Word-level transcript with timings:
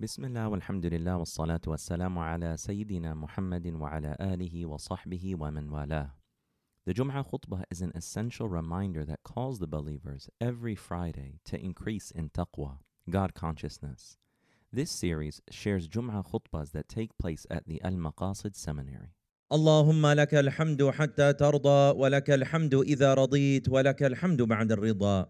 بسم 0.00 0.24
الله 0.24 0.48
والحمد 0.48 0.86
لله 0.86 1.16
والصلاة 1.16 1.60
والسلام 1.66 2.18
على 2.18 2.56
سيدنا 2.56 3.14
محمد 3.14 3.66
وعلى 3.66 4.16
آله 4.20 4.66
وصحبه 4.66 5.34
ومن 5.34 5.68
والاه. 5.68 6.10
The 6.86 6.94
Jum'ah 6.94 7.24
khutbah 7.26 7.64
is 7.68 7.80
an 7.80 7.90
essential 7.96 8.48
reminder 8.48 9.04
that 9.04 9.24
calls 9.24 9.58
the 9.58 9.66
believers 9.66 10.30
every 10.40 10.76
Friday 10.76 11.40
to 11.46 11.58
increase 11.60 12.12
in 12.12 12.30
taqwa, 12.30 12.78
God 13.10 13.34
consciousness. 13.34 14.16
This 14.72 14.92
series 14.92 15.42
shares 15.50 15.88
Jum'ah 15.88 16.24
khutbahs 16.30 16.70
that 16.70 16.88
take 16.88 17.18
place 17.18 17.44
at 17.50 17.66
the 17.66 17.82
Al 17.82 17.94
Maqasid 17.94 18.54
Seminary. 18.54 19.10
اللهم 19.52 20.06
لك 20.06 20.34
الحمد 20.34 20.90
حتى 20.90 21.32
ترضى 21.32 21.98
ولك 21.98 22.30
الحمد 22.30 22.74
اذا 22.74 23.14
رضيت 23.14 23.68
ولك 23.68 24.02
الحمد 24.02 24.42
بعد 24.42 24.72
الرضا 24.72 25.26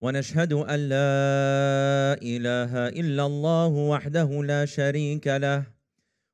ونشهد 0.00 0.52
أن 0.52 0.80
لا 0.94 2.14
إله 2.22 2.72
إلا 2.88 3.26
الله 3.26 3.66
وحده 3.66 4.30
لا 4.44 4.64
شريك 4.64 5.26
له. 5.26 5.66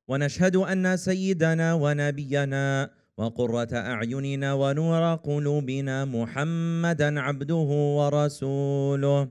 ونشهد 0.07 0.55
أن 0.55 0.97
سيدنا 0.97 1.73
ونبينا 1.73 2.89
وقرة 3.17 3.73
أعيننا 3.73 4.53
ونور 4.53 5.15
قلوبنا 5.15 6.05
محمدا 6.05 7.19
عبده 7.19 7.69
ورسوله. 7.99 9.27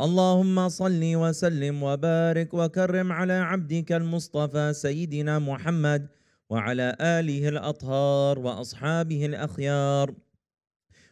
اللهم 0.00 0.68
صل 0.68 1.02
وسلم 1.16 1.82
وبارك 1.82 2.54
وكرم 2.54 3.12
على 3.12 3.32
عبدك 3.32 3.92
المصطفى 3.92 4.72
سيدنا 4.72 5.38
محمد 5.38 6.08
وعلى 6.50 6.96
آله 7.00 7.48
الأطهار 7.48 8.38
وأصحابه 8.38 9.26
الأخيار. 9.26 10.14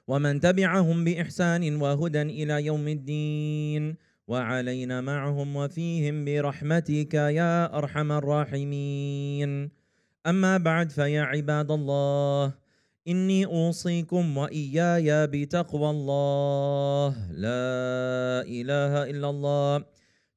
ومن 0.09 0.41
تبعهم 0.41 1.05
بإحسان 1.05 1.77
وهدى 1.83 2.23
إلى 2.23 2.64
يوم 2.64 2.88
الدين 2.88 3.97
وعلينا 4.28 5.01
معهم 5.01 5.56
وفيهم 5.56 6.24
برحمتك 6.24 7.14
يا 7.14 7.78
أرحم 7.78 8.12
الراحمين. 8.12 9.70
أما 10.27 10.58
بعد 10.58 10.91
فيا 10.91 11.22
عباد 11.22 11.70
الله 11.70 12.55
إني 13.08 13.47
أوصيكم 13.47 14.36
وإياي 14.39 15.27
بتقوى 15.27 15.91
الله. 15.91 17.11
لا 17.31 18.42
إله 18.47 19.11
إلا 19.11 19.31
الله. 19.31 19.84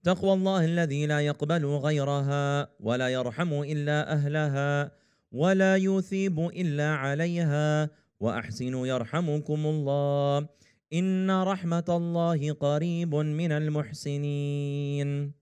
تقوى 0.03 0.33
الله 0.33 0.65
الذي 0.65 1.05
لا 1.05 1.19
يقبل 1.19 1.65
غيرها 1.65 2.69
ولا 2.79 3.07
يرحم 3.09 3.53
إلا 3.61 4.13
أهلها 4.13 4.91
ولا 5.31 5.75
يثيب 5.75 6.39
إلا 6.39 6.89
عليها 6.95 7.89
واحسنوا 8.20 8.86
يرحمكم 8.86 9.66
الله 9.66 10.48
ان 10.92 11.30
رحمه 11.30 11.84
الله 11.88 12.52
قريب 12.52 13.14
من 13.14 13.52
المحسنين 13.52 15.32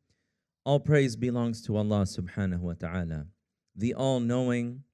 All 0.65 0.79
praise 0.79 1.17
belongs 1.17 1.61
to 1.63 1.77
Allah 1.77 2.03
subhanahu 2.03 2.61
wa 2.61 2.75
ta'ala, 2.75 3.27
the 3.75 3.95
all 3.95 4.21
knowing, 4.21 4.85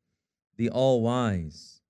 the 0.57 0.71
all 0.71 1.03
wise, 1.03 1.83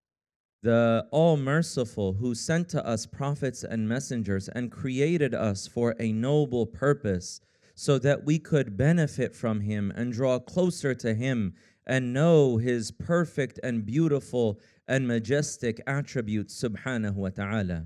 the 0.62 1.06
all 1.12 1.36
merciful, 1.36 2.14
who 2.14 2.34
sent 2.34 2.68
to 2.70 2.84
us 2.84 3.06
prophets 3.06 3.62
and 3.62 3.88
messengers 3.88 4.48
and 4.48 4.72
created 4.72 5.32
us 5.32 5.68
for 5.68 5.94
a 6.00 6.10
noble 6.10 6.66
purpose 6.66 7.40
so 7.76 7.96
that 8.00 8.24
we 8.24 8.40
could 8.40 8.76
benefit 8.76 9.32
from 9.32 9.60
him 9.60 9.92
and 9.94 10.12
draw 10.12 10.40
closer 10.40 10.92
to 10.96 11.14
him 11.14 11.54
and 11.86 12.12
know 12.12 12.56
his 12.56 12.90
perfect 12.90 13.60
and 13.62 13.86
beautiful 13.86 14.58
and 14.87 15.07
majestic 15.07 15.81
attributes, 15.87 16.61
subhanahu 16.61 17.15
wa 17.15 17.29
ta'ala. 17.29 17.85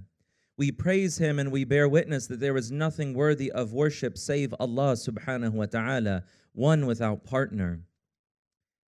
We 0.57 0.71
praise 0.71 1.19
him 1.19 1.37
and 1.37 1.51
we 1.51 1.63
bear 1.63 1.87
witness 1.87 2.25
that 2.27 2.39
there 2.39 2.57
is 2.57 2.71
nothing 2.71 3.13
worthy 3.13 3.51
of 3.51 3.73
worship 3.73 4.17
save 4.17 4.53
Allah 4.59 4.93
subhanahu 4.93 5.53
wa 5.53 5.65
ta'ala, 5.65 6.23
one 6.53 6.87
without 6.87 7.23
partner. 7.23 7.81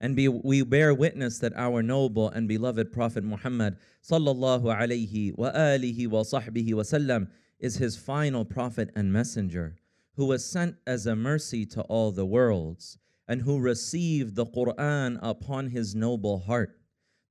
And 0.01 0.15
be, 0.15 0.27
we 0.27 0.63
bear 0.63 0.93
witness 0.93 1.39
that 1.39 1.53
our 1.55 1.83
noble 1.83 2.29
and 2.29 2.47
beloved 2.47 2.91
Prophet 2.91 3.23
Muhammad 3.23 3.77
sallallahu 4.03 4.63
alayhi 4.63 5.37
wa 5.37 5.51
alihi 5.51 6.07
wa 6.07 6.21
sahbihi 6.21 6.73
wa 6.73 6.83
sallam 6.83 7.27
is 7.59 7.75
his 7.75 7.97
final 7.97 8.45
prophet 8.45 8.89
and 8.95 9.11
messenger 9.11 9.75
who 10.15 10.25
was 10.25 10.45
sent 10.45 10.75
as 10.87 11.05
a 11.05 11.15
mercy 11.15 11.65
to 11.65 11.81
all 11.83 12.11
the 12.11 12.25
worlds 12.25 12.97
and 13.27 13.41
who 13.41 13.59
received 13.59 14.35
the 14.35 14.45
Quran 14.45 15.19
upon 15.21 15.67
his 15.67 15.93
noble 15.93 16.39
heart. 16.39 16.78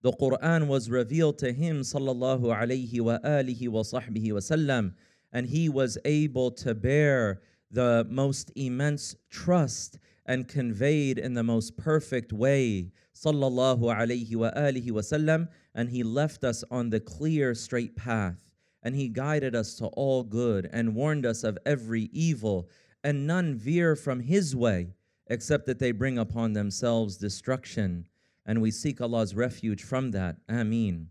The 0.01 0.13
Quran 0.13 0.69
was 0.69 0.91
revealed 0.91 1.39
to 1.39 1.53
him 1.53 1.81
sallallahu 1.81 2.45
alayhi 2.45 3.01
wa 3.01 3.19
alihi 3.19 3.69
wa 3.69 3.83
sahbihi 3.83 4.95
and 5.33 5.47
he 5.47 5.69
was 5.69 5.99
able 6.05 6.53
to 6.53 6.73
bear 6.73 7.43
the 7.71 8.07
most 8.09 8.53
immense 8.55 9.17
trust 9.29 9.99
and 10.25 10.47
conveyed 10.47 11.19
in 11.19 11.35
the 11.35 11.43
most 11.43 11.77
perfect 11.77 12.33
way 12.33 12.93
sallallahu 13.13 13.81
alayhi 13.81 14.37
wa 14.37 14.53
alihi 14.53 14.93
wa 14.93 15.01
sallam 15.01 15.49
and 15.75 15.91
he 15.91 16.05
left 16.05 16.45
us 16.45 16.63
on 16.71 16.91
the 16.91 17.01
clear 17.01 17.53
straight 17.55 17.97
path. 17.97 18.53
And 18.85 18.95
he 18.95 19.09
guided 19.09 19.57
us 19.57 19.75
to 19.77 19.87
all 19.87 20.23
good 20.23 20.71
and 20.73 20.95
warned 20.95 21.27
us 21.27 21.43
of 21.43 21.59
every 21.67 22.03
evil 22.13 22.69
and 23.03 23.27
none 23.27 23.57
veer 23.57 23.97
from 23.97 24.21
his 24.21 24.55
way 24.55 24.95
except 25.27 25.67
that 25.67 25.81
they 25.81 25.91
bring 25.91 26.19
upon 26.19 26.53
themselves 26.53 27.17
destruction 27.17 28.07
and 28.49 28.61
we 28.61 28.73
seek 28.73 29.01
Allah's 29.01 29.37
refuge 29.37 29.85
from 29.85 30.11
that 30.11 30.39
ameen 30.49 31.11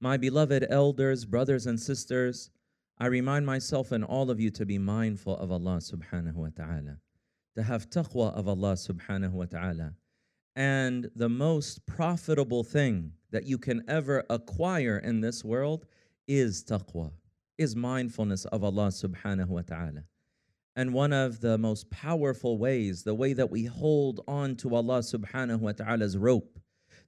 my 0.00 0.16
beloved 0.16 0.66
elders 0.70 1.26
brothers 1.26 1.66
and 1.66 1.78
sisters 1.78 2.50
I 2.96 3.06
remind 3.06 3.44
myself 3.44 3.92
and 3.92 4.02
all 4.04 4.30
of 4.30 4.40
you 4.40 4.50
to 4.52 4.64
be 4.64 4.78
mindful 4.78 5.36
of 5.36 5.52
Allah 5.52 5.80
subhanahu 5.82 6.36
wa 6.36 6.48
ta'ala 6.56 6.96
to 7.56 7.62
have 7.62 7.90
taqwa 7.90 8.32
of 8.32 8.48
Allah 8.48 8.72
subhanahu 8.72 9.32
wa 9.32 9.44
ta'ala 9.44 9.92
and 10.56 11.10
the 11.14 11.28
most 11.28 11.86
profitable 11.86 12.64
thing 12.64 13.12
that 13.30 13.46
you 13.46 13.58
can 13.58 13.82
ever 13.88 14.24
acquire 14.28 14.98
in 14.98 15.20
this 15.20 15.44
world 15.44 15.86
is 16.26 16.64
taqwa, 16.64 17.12
is 17.58 17.76
mindfulness 17.76 18.44
of 18.46 18.64
Allah 18.64 18.88
subhanahu 18.88 19.48
wa 19.48 19.62
ta'ala. 19.62 20.04
And 20.76 20.94
one 20.94 21.12
of 21.12 21.40
the 21.40 21.58
most 21.58 21.90
powerful 21.90 22.58
ways, 22.58 23.02
the 23.02 23.14
way 23.14 23.32
that 23.32 23.50
we 23.50 23.64
hold 23.64 24.20
on 24.28 24.56
to 24.56 24.74
Allah 24.74 25.00
subhanahu 25.00 25.60
wa 25.60 25.72
ta'ala's 25.72 26.16
rope, 26.16 26.58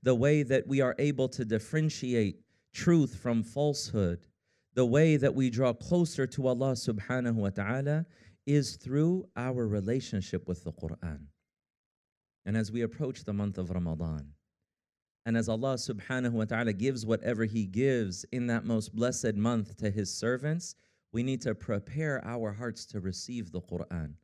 the 0.03 0.15
way 0.15 0.43
that 0.43 0.67
we 0.67 0.81
are 0.81 0.97
able 0.99 1.29
to 1.29 1.45
differentiate 1.45 2.41
truth 2.75 3.15
from 3.15 3.43
falsehood, 3.43 4.27
the 4.75 4.87
way 4.87 5.17
that 5.17 5.35
we 5.35 5.51
draw 5.51 5.73
closer 5.73 6.27
to 6.27 6.47
Allah 6.49 6.73
subhanahu 6.73 7.35
wa 7.35 7.51
ta'ala 7.51 8.07
is 8.47 8.77
through 8.77 9.29
our 9.37 9.67
relationship 9.67 10.49
with 10.49 10.65
the 10.65 10.73
Quran. 10.73 11.27
And 12.45 12.57
as 12.57 12.73
we 12.73 12.83
approach 12.83 13.25
the 13.25 13.33
month 13.33 13.59
of 13.59 13.71
Ramadan, 13.71 14.33
and 15.25 15.37
as 15.37 15.49
Allah 15.49 15.75
subhanahu 15.75 16.33
wa 16.33 16.45
ta'ala 16.45 16.73
gives 16.73 17.07
whatever 17.07 17.45
He 17.45 17.67
gives 17.67 18.25
in 18.33 18.49
that 18.49 18.65
most 18.65 18.95
blessed 18.95 19.35
month 19.37 19.77
to 19.77 19.91
His 19.91 20.13
servants, 20.13 20.75
we 21.13 21.23
need 21.23 21.43
to 21.43 21.55
prepare 21.55 22.25
our 22.25 22.53
hearts 22.53 22.87
to 22.87 23.01
receive 23.01 23.53
the 23.53 23.61
Quran. 23.61 24.15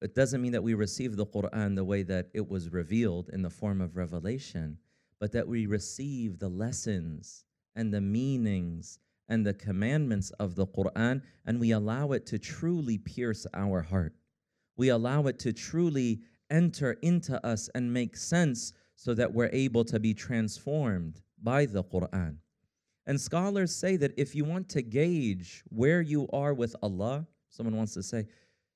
It 0.00 0.14
doesn't 0.14 0.42
mean 0.42 0.52
that 0.52 0.62
we 0.62 0.74
receive 0.74 1.16
the 1.16 1.26
Quran 1.26 1.74
the 1.74 1.84
way 1.84 2.02
that 2.04 2.28
it 2.34 2.48
was 2.48 2.70
revealed 2.70 3.30
in 3.32 3.42
the 3.42 3.50
form 3.50 3.80
of 3.80 3.96
revelation, 3.96 4.78
but 5.20 5.32
that 5.32 5.48
we 5.48 5.66
receive 5.66 6.38
the 6.38 6.48
lessons 6.48 7.44
and 7.74 7.92
the 7.92 8.00
meanings 8.00 8.98
and 9.28 9.44
the 9.44 9.54
commandments 9.54 10.30
of 10.38 10.54
the 10.54 10.66
Quran 10.66 11.22
and 11.44 11.60
we 11.60 11.72
allow 11.72 12.12
it 12.12 12.26
to 12.26 12.38
truly 12.38 12.98
pierce 12.98 13.46
our 13.54 13.82
heart. 13.82 14.14
We 14.76 14.88
allow 14.88 15.26
it 15.26 15.38
to 15.40 15.52
truly 15.52 16.20
enter 16.50 16.92
into 17.02 17.44
us 17.46 17.68
and 17.74 17.92
make 17.92 18.16
sense 18.16 18.72
so 18.96 19.14
that 19.14 19.32
we're 19.32 19.50
able 19.52 19.84
to 19.84 20.00
be 20.00 20.14
transformed 20.14 21.20
by 21.42 21.66
the 21.66 21.84
Quran. 21.84 22.36
And 23.08 23.18
scholars 23.18 23.74
say 23.74 23.96
that 23.96 24.12
if 24.18 24.34
you 24.34 24.44
want 24.44 24.68
to 24.68 24.82
gauge 24.82 25.64
where 25.70 26.02
you 26.02 26.28
are 26.30 26.52
with 26.52 26.76
Allah, 26.82 27.26
someone 27.48 27.74
wants 27.74 27.94
to 27.94 28.02
say, 28.02 28.26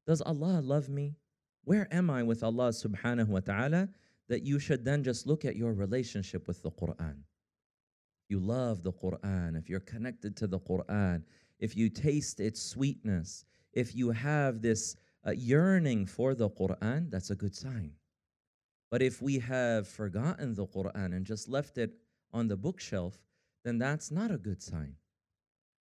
Does 0.07 0.23
Allah 0.23 0.63
love 0.63 0.89
me? 0.89 1.17
Where 1.65 1.87
am 1.93 2.09
I 2.09 2.23
with 2.23 2.43
Allah 2.43 2.71
subhanahu 2.71 3.29
wa 3.29 3.41
ta'ala? 3.41 3.91
That 4.29 4.43
you 4.43 4.59
should 4.59 4.87
then 4.87 5.05
just 5.05 5.27
look 5.27 5.45
at 5.45 5.55
your 5.55 5.75
relationship 5.75 6.49
with 6.49 6.63
the 6.63 6.71
Quran. 6.71 7.17
You 8.31 8.41
love 8.41 8.83
the 8.83 8.93
Quran, 8.93 9.59
if 9.59 9.69
you're 9.69 9.81
connected 9.81 10.35
to 10.39 10.47
the 10.47 10.59
Quran, 10.59 11.25
if 11.59 11.77
you 11.77 11.91
taste 11.91 12.41
its 12.41 12.63
sweetness, 12.63 13.45
if 13.75 13.95
you 13.95 14.11
have 14.13 14.63
this 14.63 14.97
uh, 15.27 15.33
yearning 15.33 16.07
for 16.07 16.35
the 16.35 16.49
Quran, 16.49 17.11
that's 17.11 17.29
a 17.29 17.37
good 17.37 17.55
sign. 17.55 17.93
But 18.91 19.03
if 19.03 19.21
we 19.21 19.39
have 19.41 19.87
forgotten 19.87 20.55
the 20.55 20.67
Quran 20.67 21.15
and 21.15 21.27
just 21.27 21.51
left 21.51 21.77
it 21.77 21.93
on 22.33 22.49
the 22.49 22.57
bookshelf, 22.57 23.19
then 23.65 23.79
that's 23.79 24.11
not 24.11 24.31
a 24.31 24.39
good 24.39 24.63
sign. 24.63 24.95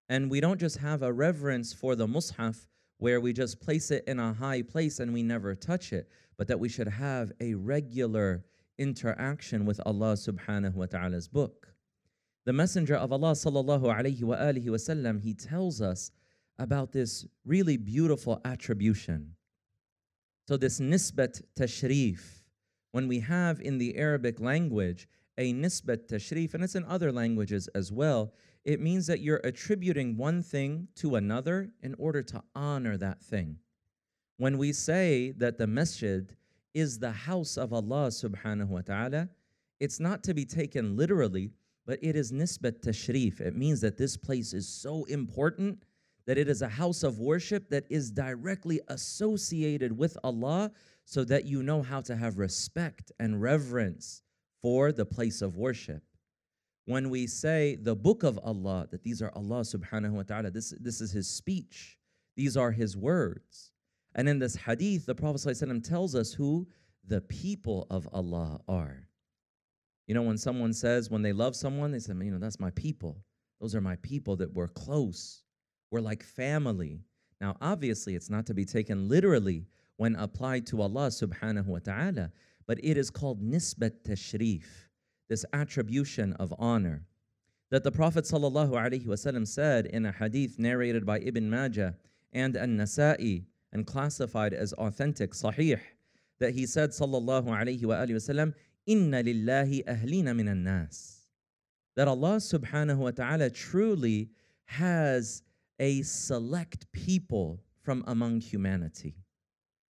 And 0.08 0.30
we 0.30 0.40
don't 0.40 0.60
just 0.60 0.78
have 0.78 1.02
a 1.02 1.12
reverence 1.12 1.72
for 1.72 1.96
the 1.96 2.06
Mus'haf 2.06 2.66
where 2.98 3.20
we 3.20 3.32
just 3.32 3.60
place 3.60 3.90
it 3.90 4.04
in 4.06 4.20
a 4.20 4.32
high 4.32 4.62
place 4.62 5.00
and 5.00 5.12
we 5.12 5.22
never 5.22 5.54
touch 5.54 5.92
it, 5.92 6.08
but 6.36 6.46
that 6.48 6.60
we 6.60 6.68
should 6.68 6.88
have 6.88 7.32
a 7.40 7.54
regular 7.54 8.44
interaction 8.78 9.64
with 9.64 9.80
Allah 9.86 10.14
subhanahu 10.14 10.74
wa 10.74 10.86
ta'ala's 10.86 11.28
book. 11.28 11.68
The 12.44 12.52
Messenger 12.52 12.96
of 12.96 13.12
Allah 13.12 13.32
sallallahu 13.32 13.84
alayhi 13.84 14.22
wa 14.22 14.36
alihi 14.36 14.66
wasallam, 14.66 15.22
he 15.22 15.34
tells 15.34 15.80
us 15.80 16.10
about 16.58 16.92
this 16.92 17.26
really 17.44 17.76
beautiful 17.76 18.40
attribution. 18.44 19.34
So, 20.48 20.56
this 20.56 20.80
nisbat 20.80 21.42
tashrif, 21.56 22.42
when 22.90 23.08
we 23.08 23.20
have 23.20 23.60
in 23.60 23.78
the 23.78 23.96
Arabic 23.96 24.40
language 24.40 25.08
a 25.38 25.52
nisbat 25.52 26.08
tashrif, 26.08 26.54
and 26.54 26.62
it's 26.62 26.74
in 26.74 26.84
other 26.84 27.12
languages 27.12 27.68
as 27.74 27.90
well, 27.90 28.32
it 28.64 28.80
means 28.80 29.06
that 29.06 29.20
you're 29.20 29.40
attributing 29.44 30.16
one 30.16 30.42
thing 30.42 30.88
to 30.96 31.16
another 31.16 31.72
in 31.82 31.94
order 31.98 32.22
to 32.22 32.42
honor 32.54 32.96
that 32.96 33.22
thing. 33.22 33.56
When 34.36 34.58
we 34.58 34.72
say 34.72 35.32
that 35.38 35.58
the 35.58 35.66
masjid 35.66 36.34
is 36.74 36.98
the 36.98 37.12
house 37.12 37.56
of 37.56 37.72
Allah 37.72 38.08
subhanahu 38.08 38.68
wa 38.68 38.80
ta'ala, 38.80 39.28
it's 39.80 40.00
not 40.00 40.22
to 40.24 40.34
be 40.34 40.44
taken 40.44 40.96
literally, 40.96 41.50
but 41.86 41.98
it 42.02 42.14
is 42.14 42.30
nisbat 42.30 42.82
tashrif. 42.82 43.40
It 43.40 43.56
means 43.56 43.80
that 43.80 43.96
this 43.96 44.16
place 44.16 44.52
is 44.52 44.68
so 44.68 45.04
important 45.04 45.84
that 46.26 46.38
it 46.38 46.48
is 46.48 46.62
a 46.62 46.68
house 46.68 47.02
of 47.02 47.18
worship 47.18 47.68
that 47.70 47.84
is 47.90 48.10
directly 48.10 48.80
associated 48.88 49.96
with 49.96 50.16
Allah 50.22 50.70
so 51.04 51.24
that 51.24 51.46
you 51.46 51.62
know 51.64 51.82
how 51.82 52.00
to 52.02 52.16
have 52.16 52.38
respect 52.38 53.10
and 53.18 53.42
reverence 53.42 54.22
for 54.62 54.92
the 54.92 55.04
place 55.04 55.42
of 55.42 55.56
worship. 55.56 56.02
When 56.86 57.10
we 57.10 57.26
say 57.26 57.76
the 57.76 57.94
book 57.94 58.22
of 58.22 58.38
Allah, 58.42 58.88
that 58.90 59.02
these 59.02 59.20
are 59.20 59.32
Allah 59.34 59.60
subhanahu 59.60 60.12
wa 60.12 60.22
ta'ala, 60.22 60.50
this, 60.50 60.72
this 60.80 61.00
is 61.00 61.12
His 61.12 61.28
speech, 61.28 61.98
these 62.36 62.56
are 62.56 62.70
His 62.70 62.96
words. 62.96 63.72
And 64.14 64.28
in 64.28 64.38
this 64.38 64.56
hadith, 64.56 65.06
the 65.06 65.14
Prophet 65.14 65.40
ﷺ 65.40 65.88
tells 65.88 66.14
us 66.14 66.32
who 66.32 66.68
the 67.06 67.20
people 67.22 67.86
of 67.90 68.08
Allah 68.12 68.60
are. 68.68 69.08
You 70.06 70.14
know, 70.14 70.22
when 70.22 70.38
someone 70.38 70.72
says, 70.72 71.10
when 71.10 71.22
they 71.22 71.32
love 71.32 71.56
someone, 71.56 71.92
they 71.92 71.98
say, 71.98 72.12
you 72.12 72.30
know, 72.30 72.38
that's 72.38 72.60
my 72.60 72.70
people. 72.70 73.22
Those 73.60 73.74
are 73.74 73.80
my 73.80 73.96
people 73.96 74.36
that 74.36 74.52
we're 74.52 74.68
close. 74.68 75.44
We're 75.90 76.00
like 76.00 76.22
family. 76.22 77.00
Now, 77.40 77.56
obviously, 77.60 78.14
it's 78.14 78.30
not 78.30 78.46
to 78.46 78.54
be 78.54 78.64
taken 78.64 79.08
literally 79.08 79.66
when 79.96 80.16
applied 80.16 80.66
to 80.66 80.82
Allah 80.82 81.08
subhanahu 81.08 81.66
wa 81.66 81.78
ta'ala, 81.78 82.32
but 82.72 82.82
it 82.82 82.96
is 82.96 83.10
called 83.10 83.42
nisbat 83.42 84.00
tashrif, 84.02 84.64
this 85.28 85.44
attribution 85.52 86.32
of 86.40 86.54
honor. 86.58 87.04
That 87.70 87.84
the 87.84 87.92
Prophet 87.92 88.24
wasallam 88.24 89.46
said 89.46 89.84
in 89.84 90.06
a 90.06 90.12
hadith 90.12 90.58
narrated 90.58 91.04
by 91.04 91.18
Ibn 91.18 91.50
Majah 91.50 91.96
and 92.32 92.56
An-Nasa'i 92.56 93.44
and 93.74 93.86
classified 93.86 94.54
as 94.54 94.72
authentic, 94.72 95.32
sahih, 95.32 95.80
that 96.40 96.54
he 96.54 96.64
said 96.64 96.92
Inna 98.86 99.22
lillahi 99.22 99.84
ahlina 99.84 100.34
minan 100.34 100.64
nas. 100.64 101.26
That 101.94 102.08
Allah 102.08 102.36
subhanahu 102.36 102.96
wa 102.96 103.10
ta'ala 103.10 103.50
truly 103.50 104.30
has 104.64 105.42
a 105.78 106.00
select 106.00 106.90
people 106.92 107.60
from 107.82 108.02
among 108.06 108.40
humanity. 108.40 109.21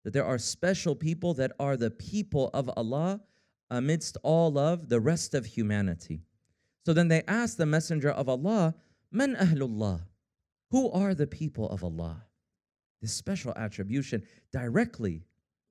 That 0.03 0.13
there 0.13 0.25
are 0.25 0.37
special 0.37 0.95
people 0.95 1.33
that 1.35 1.51
are 1.59 1.77
the 1.77 1.91
people 1.91 2.49
of 2.53 2.69
Allah 2.75 3.21
amidst 3.69 4.17
all 4.23 4.57
of 4.57 4.89
the 4.89 4.99
rest 4.99 5.33
of 5.33 5.45
humanity. 5.45 6.21
So 6.85 6.93
then 6.93 7.07
they 7.07 7.23
asked 7.27 7.57
the 7.57 7.65
Messenger 7.65 8.11
of 8.11 8.27
Allah, 8.27 8.75
Man 9.11 9.35
ahlullah? 9.35 10.01
Who 10.71 10.91
are 10.91 11.13
the 11.13 11.27
people 11.27 11.69
of 11.69 11.83
Allah? 11.83 12.25
This 13.01 13.13
special 13.13 13.53
attribution 13.55 14.23
directly. 14.51 15.23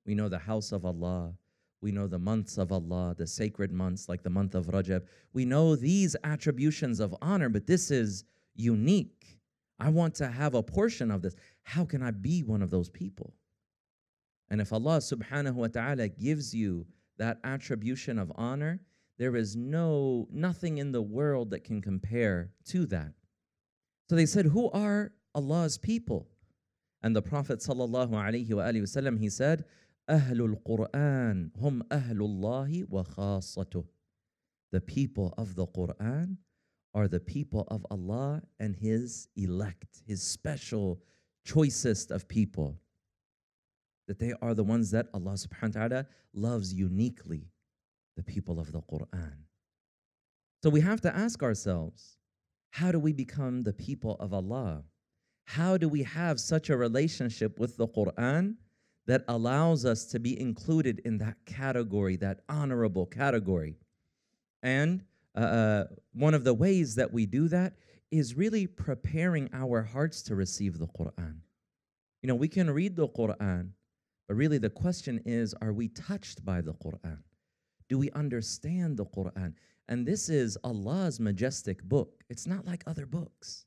We 0.07 0.15
know 0.15 0.29
the 0.29 0.39
house 0.39 0.73
of 0.73 0.85
Allah, 0.85 1.35
we 1.83 1.91
know 1.91 2.07
the 2.07 2.19
months 2.19 2.57
of 2.59 2.71
Allah, 2.71 3.15
the 3.19 3.27
sacred 3.27 3.73
months 3.73 4.09
like 4.09 4.23
the 4.23 4.31
month 4.31 4.55
of 4.55 4.67
Rajab. 4.67 5.03
We 5.33 5.45
know 5.45 5.75
these 5.75 6.15
attributions 6.23 7.01
of 7.01 7.15
honor, 7.21 7.49
but 7.49 7.67
this 7.67 7.91
is 7.91 8.25
unique. 8.55 9.41
I 9.81 9.89
want 9.89 10.15
to 10.17 10.29
have 10.29 10.55
a 10.55 10.63
portion 10.63 11.11
of 11.11 11.23
this. 11.23 11.35
How 11.65 11.85
can 11.85 12.03
I 12.03 12.13
be 12.13 12.45
one 12.45 12.63
of 12.63 12.71
those 12.71 12.89
people? 12.89 13.35
And 14.53 14.61
if 14.61 14.71
Allah 14.71 14.99
subhanahu 14.99 15.55
wa 15.55 15.69
ta'ala 15.69 16.09
gives 16.09 16.55
you 16.55 16.87
that 17.17 17.39
attribution 17.43 18.19
of 18.19 18.31
honor, 18.35 18.81
there 19.17 19.35
is 19.35 19.57
no 19.57 20.29
nothing 20.31 20.77
in 20.77 20.93
the 20.93 21.01
world 21.01 21.49
that 21.53 21.65
can 21.65 21.81
compare 21.81 22.51
to 22.67 22.85
that. 22.87 23.15
So 24.11 24.15
they 24.15 24.27
said, 24.27 24.45
Who 24.45 24.71
are 24.73 25.13
Allah's 25.35 25.79
people? 25.79 26.29
And 27.03 27.17
the 27.17 27.23
Prophet 27.23 27.61
sallallahu 27.61 28.11
alaihi 28.11 28.51
wasallam 28.51 29.19
he 29.19 29.31
said, 29.31 29.65
Ahlul 30.11 30.63
Quran 30.69 31.51
hum 31.59 31.83
ahlullahi 31.91 32.87
wa 32.87 33.05
khassatuh. 33.05 33.87
The 34.71 34.83
people 34.83 35.33
of 35.39 35.55
the 35.55 35.67
Quran 35.67 36.37
are 36.93 37.09
the 37.09 37.21
people 37.21 37.65
of 37.69 37.87
Allah 37.91 38.43
and 38.61 38.77
His 38.77 39.29
elect, 39.35 40.03
His 40.07 40.23
special, 40.23 41.01
choicest 41.43 42.11
of 42.11 42.29
people. 42.29 42.82
That 44.09 44.19
they 44.19 44.35
are 44.43 44.55
the 44.55 44.65
ones 44.65 44.91
that 44.91 45.07
Allah 45.15 45.33
subhanahu 45.33 45.77
wa 45.77 45.89
ta'ala 45.89 46.07
loves 46.35 46.73
uniquely, 46.75 47.47
the 48.17 48.23
people 48.23 48.59
of 48.59 48.73
the 48.73 48.81
Quran. 48.83 49.37
So 50.63 50.71
we 50.71 50.81
have 50.81 51.01
to 51.03 51.17
ask 51.17 51.43
ourselves 51.43 52.17
how 52.71 52.91
do 52.91 52.99
we 52.99 53.13
become 53.13 53.63
the 53.63 53.73
people 53.73 54.17
of 54.19 54.33
Allah? 54.33 54.85
How 55.45 55.77
do 55.77 55.89
we 55.89 56.05
have 56.05 56.41
such 56.41 56.71
a 56.71 56.77
relationship 56.77 57.59
with 57.59 57.77
the 57.77 57.87
Quran 57.89 58.55
that 59.07 59.25
allows 59.29 59.85
us 59.85 60.07
to 60.07 60.19
be 60.19 60.41
included 60.41 61.01
in 61.05 61.19
that 61.19 61.37
category, 61.45 62.17
that 62.17 62.41
honorable 62.49 63.07
category? 63.07 63.77
And 64.63 65.05
uh, 65.37 65.41
uh, 65.41 65.85
one 66.13 66.35
of 66.35 66.45
the 66.45 66.55
ways 66.55 66.95
that 66.95 67.13
we 67.13 67.27
do 67.27 67.49
that 67.49 67.75
is 68.11 68.37
really 68.37 68.67
preparing 68.67 69.51
our 69.53 69.83
hearts 69.83 70.23
to 70.23 70.35
receive 70.35 70.79
the 70.79 70.87
Quran. 70.87 71.39
You 72.23 72.29
know, 72.29 72.35
we 72.35 72.49
can 72.49 72.71
read 72.71 72.95
the 72.95 73.09
Quran, 73.09 73.71
but 74.29 74.35
really 74.35 74.59
the 74.59 74.71
question 74.71 75.21
is 75.25 75.55
are 75.63 75.73
we 75.73 75.89
touched 75.89 76.45
by 76.45 76.61
the 76.61 76.75
Quran? 76.75 77.19
Do 77.89 77.99
we 77.99 78.11
understand 78.13 78.97
the 78.97 79.07
Quran? 79.07 79.55
And 79.89 80.07
this 80.07 80.29
is 80.29 80.57
Allah's 80.65 81.21
majestic 81.21 81.83
book. 81.83 82.25
It's 82.31 82.47
not 82.47 82.67
like 82.67 82.85
other 82.87 83.07
books. 83.07 83.67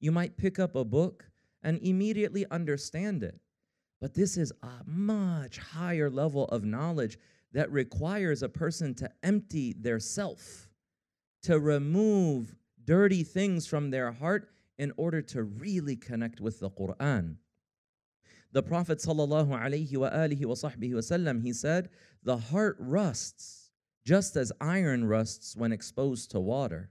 You 0.00 0.12
might 0.12 0.36
pick 0.36 0.58
up 0.58 0.74
a 0.76 0.84
book 0.84 1.28
and 1.62 1.78
immediately 1.82 2.46
understand 2.50 3.22
it. 3.22 3.38
But 4.00 4.14
this 4.14 4.36
is 4.36 4.52
a 4.62 4.84
much 4.84 5.58
higher 5.58 6.08
level 6.10 6.44
of 6.46 6.64
knowledge 6.64 7.18
that 7.52 7.72
requires 7.72 8.42
a 8.42 8.48
person 8.48 8.94
to 8.94 9.10
empty 9.22 9.74
their 9.78 9.98
self 9.98 10.68
to 11.42 11.60
remove 11.60 12.54
dirty 12.84 13.22
things 13.22 13.66
from 13.66 13.90
their 13.90 14.12
heart 14.12 14.50
in 14.78 14.92
order 14.96 15.22
to 15.22 15.42
really 15.42 15.96
connect 15.96 16.40
with 16.40 16.60
the 16.60 16.70
Quran. 16.70 17.36
The 18.56 18.62
Prophet 18.62 19.00
sallallahu 19.00 21.42
he 21.42 21.52
said, 21.52 21.90
"The 22.22 22.38
heart 22.38 22.76
rusts 22.80 23.70
just 24.02 24.34
as 24.34 24.50
iron 24.62 25.04
rusts 25.04 25.54
when 25.54 25.72
exposed 25.72 26.30
to 26.30 26.40
water." 26.40 26.90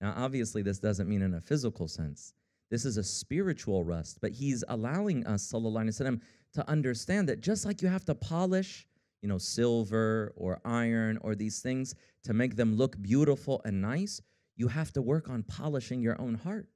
Now, 0.00 0.14
obviously, 0.16 0.62
this 0.62 0.78
doesn't 0.78 1.10
mean 1.10 1.20
in 1.20 1.34
a 1.34 1.42
physical 1.42 1.88
sense. 1.88 2.32
This 2.70 2.86
is 2.86 2.96
a 2.96 3.04
spiritual 3.04 3.84
rust, 3.84 4.22
but 4.22 4.32
he's 4.32 4.64
allowing 4.66 5.26
us, 5.26 5.52
sallallahu 5.52 6.22
to 6.54 6.70
understand 6.70 7.28
that 7.28 7.42
just 7.42 7.66
like 7.66 7.82
you 7.82 7.88
have 7.88 8.06
to 8.06 8.14
polish 8.14 8.88
you 9.20 9.28
know, 9.28 9.36
silver 9.36 10.32
or 10.36 10.58
iron 10.64 11.18
or 11.18 11.34
these 11.34 11.60
things 11.60 11.94
to 12.24 12.32
make 12.32 12.56
them 12.56 12.76
look 12.76 13.00
beautiful 13.02 13.60
and 13.66 13.82
nice, 13.82 14.22
you 14.56 14.68
have 14.68 14.90
to 14.94 15.02
work 15.02 15.28
on 15.28 15.42
polishing 15.42 16.00
your 16.00 16.18
own 16.18 16.34
heart. 16.34 16.66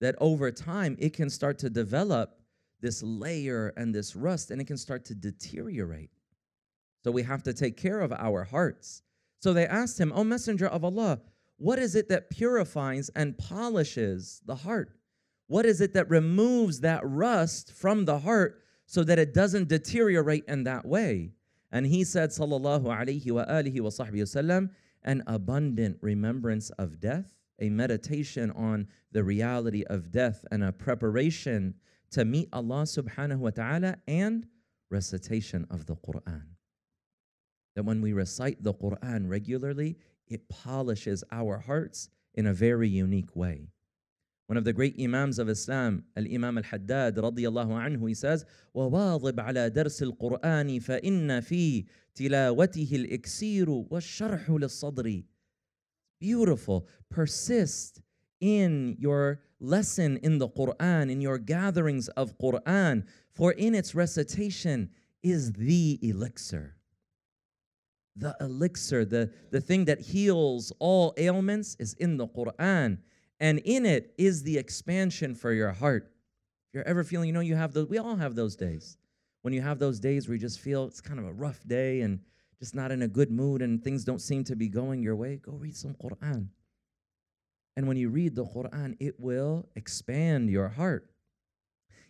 That 0.00 0.14
over 0.20 0.52
time, 0.52 0.94
it 1.00 1.12
can 1.12 1.28
start 1.28 1.58
to 1.58 1.68
develop 1.68 2.39
this 2.80 3.02
layer 3.02 3.72
and 3.76 3.94
this 3.94 4.16
rust, 4.16 4.50
and 4.50 4.60
it 4.60 4.66
can 4.66 4.76
start 4.76 5.04
to 5.06 5.14
deteriorate. 5.14 6.10
So 7.04 7.10
we 7.10 7.22
have 7.22 7.42
to 7.44 7.52
take 7.52 7.76
care 7.76 8.00
of 8.00 8.12
our 8.12 8.44
hearts. 8.44 9.02
So 9.40 9.52
they 9.52 9.66
asked 9.66 9.98
him, 9.98 10.12
O 10.14 10.22
Messenger 10.22 10.66
of 10.66 10.84
Allah, 10.84 11.20
what 11.56 11.78
is 11.78 11.94
it 11.94 12.08
that 12.08 12.30
purifies 12.30 13.10
and 13.14 13.36
polishes 13.36 14.42
the 14.46 14.54
heart? 14.54 14.92
What 15.46 15.66
is 15.66 15.80
it 15.80 15.94
that 15.94 16.08
removes 16.08 16.80
that 16.80 17.02
rust 17.04 17.72
from 17.72 18.04
the 18.04 18.20
heart 18.20 18.62
so 18.86 19.02
that 19.04 19.18
it 19.18 19.34
doesn't 19.34 19.68
deteriorate 19.68 20.44
in 20.46 20.64
that 20.64 20.86
way? 20.86 21.32
And 21.72 21.86
he 21.86 22.04
said, 22.04 22.30
Sallallahu 22.30 22.84
alayhi 22.84 23.30
wa 23.30 23.44
alihi 23.44 23.80
wa 23.80 23.90
wasallam, 23.90 24.70
an 25.02 25.22
abundant 25.26 25.98
remembrance 26.00 26.70
of 26.70 27.00
death, 27.00 27.34
a 27.58 27.70
meditation 27.70 28.50
on 28.52 28.88
the 29.12 29.24
reality 29.24 29.84
of 29.84 30.10
death, 30.10 30.44
and 30.50 30.62
a 30.62 30.72
preparation 30.72 31.74
to 32.11 32.25
meet 32.25 32.49
Allah 32.53 32.83
subhanahu 32.83 33.39
wa 33.39 33.49
ta'ala, 33.49 33.97
and 34.07 34.47
recitation 34.89 35.65
of 35.69 35.85
the 35.85 35.95
Quran. 35.95 36.43
That 37.75 37.83
when 37.85 38.01
we 38.01 38.13
recite 38.13 38.63
the 38.63 38.73
Quran 38.73 39.29
regularly, 39.29 39.97
it 40.27 40.47
polishes 40.49 41.23
our 41.31 41.59
hearts 41.59 42.09
in 42.33 42.47
a 42.47 42.53
very 42.53 42.89
unique 42.89 43.35
way. 43.35 43.69
One 44.47 44.57
of 44.57 44.63
the 44.63 44.73
great 44.73 44.95
Imams 45.01 45.39
of 45.39 45.49
Islam, 45.49 46.03
Al-Imam 46.15 46.57
Al-Haddad 46.59 47.15
radiallahu 47.15 47.71
anhu, 47.71 48.07
he 48.07 48.13
says, 48.13 48.45
وَوَاظِبْ 48.75 49.33
عَلَى 49.33 49.71
دَرْسِ 49.71 50.03
الْقُرْآنِ 50.03 50.81
فَإِنَّ 50.83 51.41
فِي 51.41 51.85
تِلَاوَتِهِ 52.15 52.91
الْإِكْسِيرُ 52.91 53.69
وَالشَّرْحُ 53.89 54.47
لِلصَّدْرِ 54.47 55.23
Beautiful. 56.19 56.87
Persist 57.09 58.01
in 58.40 58.96
your 58.98 59.40
lesson 59.60 60.18
in 60.22 60.38
the 60.38 60.48
Quran, 60.48 61.10
in 61.10 61.20
your 61.20 61.38
gatherings 61.38 62.08
of 62.08 62.36
Quran, 62.38 63.04
for 63.30 63.52
in 63.52 63.74
its 63.74 63.94
recitation 63.94 64.90
is 65.22 65.52
the 65.52 65.98
elixir. 66.02 66.76
The 68.16 68.36
elixir, 68.40 69.04
the, 69.04 69.30
the 69.50 69.60
thing 69.60 69.84
that 69.84 70.00
heals 70.00 70.72
all 70.78 71.14
ailments, 71.16 71.76
is 71.78 71.94
in 71.94 72.16
the 72.16 72.26
Quran. 72.26 72.98
And 73.38 73.58
in 73.60 73.86
it 73.86 74.14
is 74.18 74.42
the 74.42 74.58
expansion 74.58 75.34
for 75.34 75.52
your 75.52 75.72
heart. 75.72 76.12
If 76.68 76.74
you're 76.74 76.88
ever 76.88 77.04
feeling, 77.04 77.28
you 77.28 77.32
know, 77.32 77.40
you 77.40 77.56
have 77.56 77.72
those, 77.72 77.88
we 77.88 77.98
all 77.98 78.16
have 78.16 78.34
those 78.34 78.56
days. 78.56 78.96
When 79.42 79.54
you 79.54 79.62
have 79.62 79.78
those 79.78 80.00
days 80.00 80.28
where 80.28 80.34
you 80.34 80.40
just 80.40 80.60
feel 80.60 80.84
it's 80.84 81.00
kind 81.00 81.18
of 81.18 81.26
a 81.26 81.32
rough 81.32 81.66
day 81.66 82.02
and 82.02 82.20
just 82.58 82.74
not 82.74 82.92
in 82.92 83.02
a 83.02 83.08
good 83.08 83.30
mood 83.30 83.62
and 83.62 83.82
things 83.82 84.04
don't 84.04 84.20
seem 84.20 84.44
to 84.44 84.56
be 84.56 84.68
going 84.68 85.02
your 85.02 85.16
way, 85.16 85.36
go 85.36 85.52
read 85.52 85.74
some 85.74 85.94
Quran. 85.94 86.48
And 87.77 87.87
when 87.87 87.97
you 87.97 88.09
read 88.09 88.35
the 88.35 88.45
Quran, 88.45 88.95
it 88.99 89.19
will 89.19 89.67
expand 89.75 90.49
your 90.49 90.69
heart. 90.69 91.09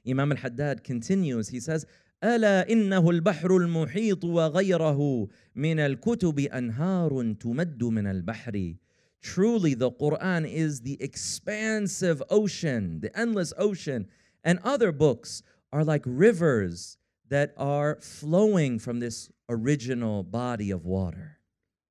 Imam 0.08 0.32
al-Haddad 0.32 0.84
continues, 0.84 1.50
he 1.50 1.60
says, 1.60 1.86
ألا 2.24 2.70
إنه 2.70 3.10
البحر 3.10 3.58
المحيط 3.58 4.24
وغيره 4.24 5.28
من 5.56 5.80
الكتب 5.80 6.40
أنهار 6.40 7.36
تمد 7.40 7.84
من 7.84 8.08
البحر 8.08 8.76
Truly, 9.22 9.74
the 9.74 9.92
Quran 9.92 10.48
is 10.48 10.82
the 10.82 11.02
expansive 11.02 12.22
ocean, 12.30 13.00
the 13.00 13.18
endless 13.18 13.54
ocean, 13.58 14.08
and 14.44 14.60
other 14.64 14.92
books 14.92 15.42
are 15.74 15.84
like 15.84 16.04
rivers 16.06 16.98
that 17.30 17.54
are 17.58 17.98
flowing 18.02 18.78
from 18.78 19.00
this 19.00 19.32
original 19.50 20.22
body 20.22 20.70
of 20.70 20.86
water, 20.86 21.40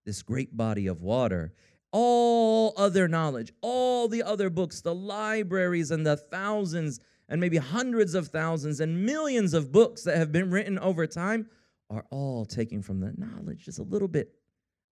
this 0.06 0.22
great 0.22 0.56
body 0.56 0.86
of 0.86 1.02
water. 1.02 1.52
All 1.92 2.74
other 2.76 3.06
knowledge, 3.06 3.52
all 3.60 4.08
the 4.08 4.22
other 4.22 4.50
books, 4.50 4.80
the 4.80 4.94
libraries, 4.94 5.90
and 5.90 6.04
the 6.04 6.16
thousands 6.16 7.00
and 7.28 7.40
maybe 7.40 7.56
hundreds 7.56 8.14
of 8.14 8.28
thousands 8.28 8.80
and 8.80 9.04
millions 9.04 9.54
of 9.54 9.72
books 9.72 10.02
that 10.02 10.16
have 10.16 10.32
been 10.32 10.50
written 10.50 10.78
over 10.78 11.06
time 11.06 11.46
are 11.90 12.04
all 12.10 12.44
taken 12.44 12.82
from 12.82 13.00
the 13.00 13.14
knowledge, 13.16 13.64
just 13.64 13.78
a 13.78 13.82
little 13.82 14.08
bit 14.08 14.34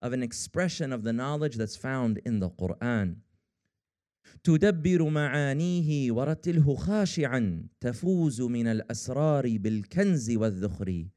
of 0.01 0.13
an 0.13 0.23
expression 0.23 0.91
of 0.91 1.03
the 1.03 1.13
knowledge 1.13 1.55
that's 1.55 1.75
found 1.75 2.19
in 2.25 2.39
the 2.39 2.49
Quran. 2.49 3.17
تدبر 4.43 5.09
معانيه 5.09 6.11
ورتله 6.11 6.75
خاشعا 6.75 7.67
تفوز 7.81 8.41
من 8.41 8.67
الأسرار 8.67 9.57
بالكنز 9.57 10.31
والذخر 10.31 11.09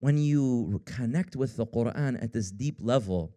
When 0.00 0.16
you 0.16 0.80
connect 0.86 1.34
with 1.36 1.56
the 1.56 1.66
Quran 1.66 2.22
at 2.22 2.32
this 2.32 2.50
deep 2.52 2.78
level, 2.80 3.34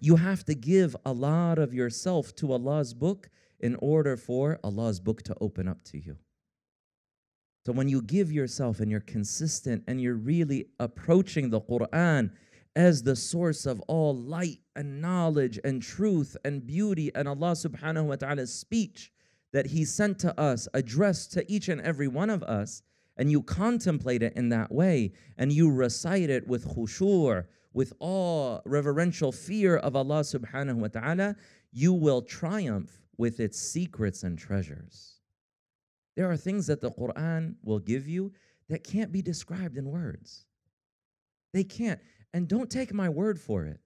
you 0.00 0.16
have 0.16 0.44
to 0.44 0.54
give 0.54 0.96
a 1.04 1.12
lot 1.12 1.58
of 1.58 1.74
yourself 1.74 2.34
to 2.36 2.52
Allah's 2.52 2.94
book 2.94 3.28
in 3.60 3.76
order 3.76 4.16
for 4.16 4.58
Allah's 4.62 5.00
book 5.00 5.22
to 5.22 5.36
open 5.40 5.68
up 5.68 5.82
to 5.84 5.98
you. 5.98 6.16
So 7.66 7.72
when 7.72 7.88
you 7.88 8.00
give 8.02 8.30
yourself 8.30 8.78
and 8.78 8.90
you're 8.90 9.00
consistent 9.00 9.82
and 9.88 10.00
you're 10.00 10.14
really 10.14 10.66
approaching 10.78 11.50
the 11.50 11.60
Quran 11.60 12.30
as 12.76 13.02
the 13.02 13.16
source 13.16 13.66
of 13.66 13.80
all 13.88 14.14
light 14.14 14.60
and 14.76 15.00
knowledge 15.00 15.58
and 15.64 15.82
truth 15.82 16.36
and 16.44 16.64
beauty 16.64 17.10
and 17.14 17.26
Allah 17.26 17.52
subhanahu 17.52 18.04
wa 18.04 18.16
ta'ala's 18.16 18.54
speech 18.54 19.10
that 19.52 19.66
He 19.66 19.84
sent 19.84 20.18
to 20.20 20.38
us, 20.38 20.68
addressed 20.74 21.32
to 21.32 21.50
each 21.50 21.68
and 21.68 21.80
every 21.80 22.06
one 22.06 22.30
of 22.30 22.42
us, 22.42 22.82
and 23.16 23.30
you 23.30 23.42
contemplate 23.42 24.22
it 24.22 24.34
in 24.36 24.50
that 24.50 24.70
way 24.70 25.12
and 25.38 25.50
you 25.52 25.72
recite 25.72 26.28
it 26.28 26.46
with 26.46 26.76
khushu', 26.76 27.44
with 27.76 27.92
awe, 28.00 28.58
reverential 28.64 29.30
fear 29.30 29.76
of 29.76 29.94
Allah 29.94 30.20
subhanahu 30.20 30.76
wa 30.76 30.88
ta'ala, 30.88 31.36
you 31.72 31.92
will 31.92 32.22
triumph 32.22 33.02
with 33.18 33.38
its 33.38 33.60
secrets 33.60 34.22
and 34.22 34.38
treasures. 34.38 35.20
There 36.16 36.30
are 36.30 36.38
things 36.38 36.66
that 36.68 36.80
the 36.80 36.90
Quran 36.90 37.56
will 37.62 37.78
give 37.78 38.08
you 38.08 38.32
that 38.70 38.82
can't 38.82 39.12
be 39.12 39.20
described 39.20 39.76
in 39.76 39.90
words. 39.90 40.46
They 41.52 41.64
can't. 41.64 42.00
And 42.32 42.48
don't 42.48 42.70
take 42.70 42.94
my 42.94 43.10
word 43.10 43.38
for 43.38 43.66
it. 43.66 43.78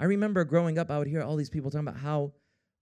I 0.00 0.04
remember 0.04 0.42
growing 0.44 0.78
up, 0.78 0.90
I 0.90 0.96
would 0.96 1.06
hear 1.06 1.22
all 1.22 1.36
these 1.36 1.50
people 1.50 1.70
talking 1.70 1.86
about 1.86 2.00
how 2.00 2.32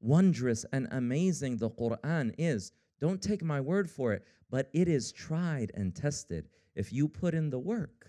wondrous 0.00 0.64
and 0.72 0.86
amazing 0.92 1.56
the 1.56 1.70
Quran 1.70 2.32
is. 2.38 2.70
Don't 3.00 3.20
take 3.20 3.42
my 3.42 3.60
word 3.60 3.90
for 3.90 4.12
it, 4.12 4.24
but 4.48 4.70
it 4.72 4.86
is 4.86 5.10
tried 5.10 5.72
and 5.74 5.92
tested. 5.92 6.48
If 6.76 6.92
you 6.92 7.08
put 7.08 7.34
in 7.34 7.50
the 7.50 7.58
work, 7.58 8.06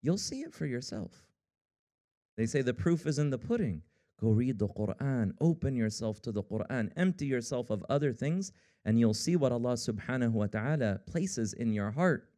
you'll 0.00 0.16
see 0.16 0.42
it 0.42 0.54
for 0.54 0.66
yourself. 0.66 1.24
They 2.37 2.45
say 2.45 2.61
the 2.61 2.73
proof 2.73 3.05
is 3.07 3.19
in 3.19 3.29
the 3.29 3.37
pudding. 3.37 3.81
Go 4.19 4.29
read 4.29 4.57
the 4.57 4.67
Quran, 4.67 5.33
open 5.39 5.75
yourself 5.75 6.21
to 6.23 6.31
the 6.31 6.43
Quran, 6.43 6.91
empty 6.95 7.25
yourself 7.25 7.69
of 7.69 7.85
other 7.89 8.13
things, 8.13 8.51
and 8.83 8.99
you'll 8.99 9.13
see 9.13 9.35
what 9.35 9.51
Allah 9.51 9.73
subhanahu 9.73 10.31
wa 10.31 10.47
ta'ala 10.47 11.01
places 11.05 11.53
in 11.53 11.73
your 11.73 11.91
heart. 11.91 12.29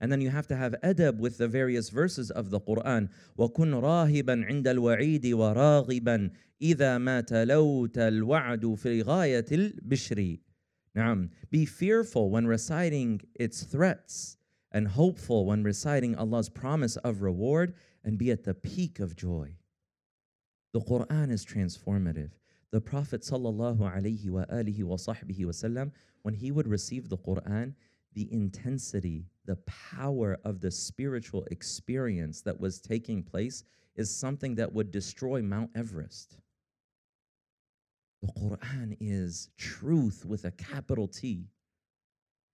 And 0.00 0.12
then 0.12 0.20
you 0.20 0.28
have 0.28 0.46
to 0.48 0.56
have 0.56 0.74
adab 0.84 1.18
with 1.18 1.38
the 1.38 1.48
various 1.48 1.88
verses 1.88 2.30
of 2.30 2.50
the 2.50 2.60
Quran. 2.60 3.08
وَكُنْ 3.38 3.80
رَاهِبًا 3.80 4.50
عِنْدَ 4.50 4.64
الْوَعِيدِ 4.64 5.24
وَرَاغِبًا 5.24 6.30
إِذَا 6.60 6.98
مَا 6.98 7.22
تَلَوْتَ 7.22 7.96
الْوَعْدُ 7.96 8.64
فِي 8.78 9.02
غَايَةِ 9.02 9.48
الْبِشْرِ 9.50 10.38
نعم. 10.96 11.30
Be 11.50 11.66
fearful 11.66 12.30
when 12.30 12.46
reciting 12.46 13.20
its 13.34 13.62
threats 13.62 14.38
and 14.72 14.88
hopeful 14.88 15.44
when 15.44 15.62
reciting 15.62 16.16
Allah's 16.16 16.48
promise 16.48 16.96
of 16.96 17.22
reward 17.22 17.74
and 18.03 18.17
be 18.17 18.31
at 18.31 18.43
the 18.43 18.53
peak 18.53 18.99
of 18.99 19.15
joy. 19.15 19.55
The 20.73 20.81
Quran 20.81 21.31
is 21.31 21.45
transformative. 21.45 22.31
The 22.71 22.81
Prophet 22.81 23.21
wasallam, 23.21 23.77
when 26.21 26.33
he 26.33 26.51
would 26.51 26.67
receive 26.67 27.09
the 27.09 27.17
Quran, 27.17 27.73
the 28.13 28.31
intensity, 28.31 29.25
the 29.45 29.57
power 29.65 30.37
of 30.45 30.61
the 30.61 30.71
spiritual 30.71 31.45
experience 31.51 32.41
that 32.41 32.59
was 32.59 32.79
taking 32.79 33.23
place 33.23 33.63
is 33.95 34.13
something 34.13 34.55
that 34.55 34.71
would 34.71 34.91
destroy 34.91 35.41
Mount 35.41 35.71
Everest. 35.75 36.37
The 38.21 38.31
Quran 38.39 38.95
is 38.99 39.49
truth 39.57 40.25
with 40.25 40.45
a 40.45 40.51
capital 40.51 41.07
T. 41.07 41.47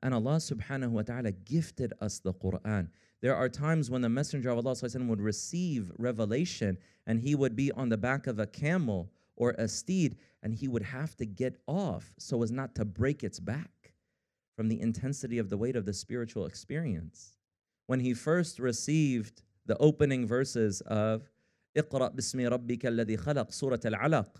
And 0.01 0.13
Allah 0.13 0.37
subhanahu 0.37 0.91
wa 0.91 1.01
ta'ala 1.01 1.31
gifted 1.31 1.93
us 1.99 2.19
the 2.19 2.33
Quran. 2.33 2.89
There 3.20 3.36
are 3.36 3.48
times 3.48 3.90
when 3.90 4.02
the 4.02 4.08
Messenger 4.08 4.50
of 4.50 4.66
Allah 4.66 4.76
would 5.06 5.20
receive 5.20 5.92
revelation 5.96 6.76
and 7.06 7.20
he 7.20 7.34
would 7.34 7.54
be 7.54 7.70
on 7.72 7.88
the 7.88 7.96
back 7.96 8.26
of 8.26 8.38
a 8.38 8.46
camel 8.46 9.10
or 9.36 9.54
a 9.58 9.66
steed, 9.66 10.16
and 10.42 10.54
he 10.54 10.68
would 10.68 10.82
have 10.82 11.16
to 11.16 11.26
get 11.26 11.56
off 11.66 12.14
so 12.18 12.42
as 12.42 12.52
not 12.52 12.74
to 12.74 12.84
break 12.84 13.24
its 13.24 13.40
back 13.40 13.94
from 14.54 14.68
the 14.68 14.80
intensity 14.80 15.38
of 15.38 15.48
the 15.48 15.56
weight 15.56 15.76
of 15.76 15.86
the 15.86 15.92
spiritual 15.92 16.46
experience. 16.46 17.36
When 17.86 18.00
he 18.00 18.14
first 18.14 18.58
received 18.58 19.42
the 19.66 19.76
opening 19.78 20.26
verses 20.26 20.80
of 20.82 21.28
اقرأ 21.76 22.14
باسم 22.14 22.40
ربك 22.40 22.86
الذي 22.86 23.16
خلق 23.16 23.50
سورة 23.50 23.80
العلق 23.84 24.36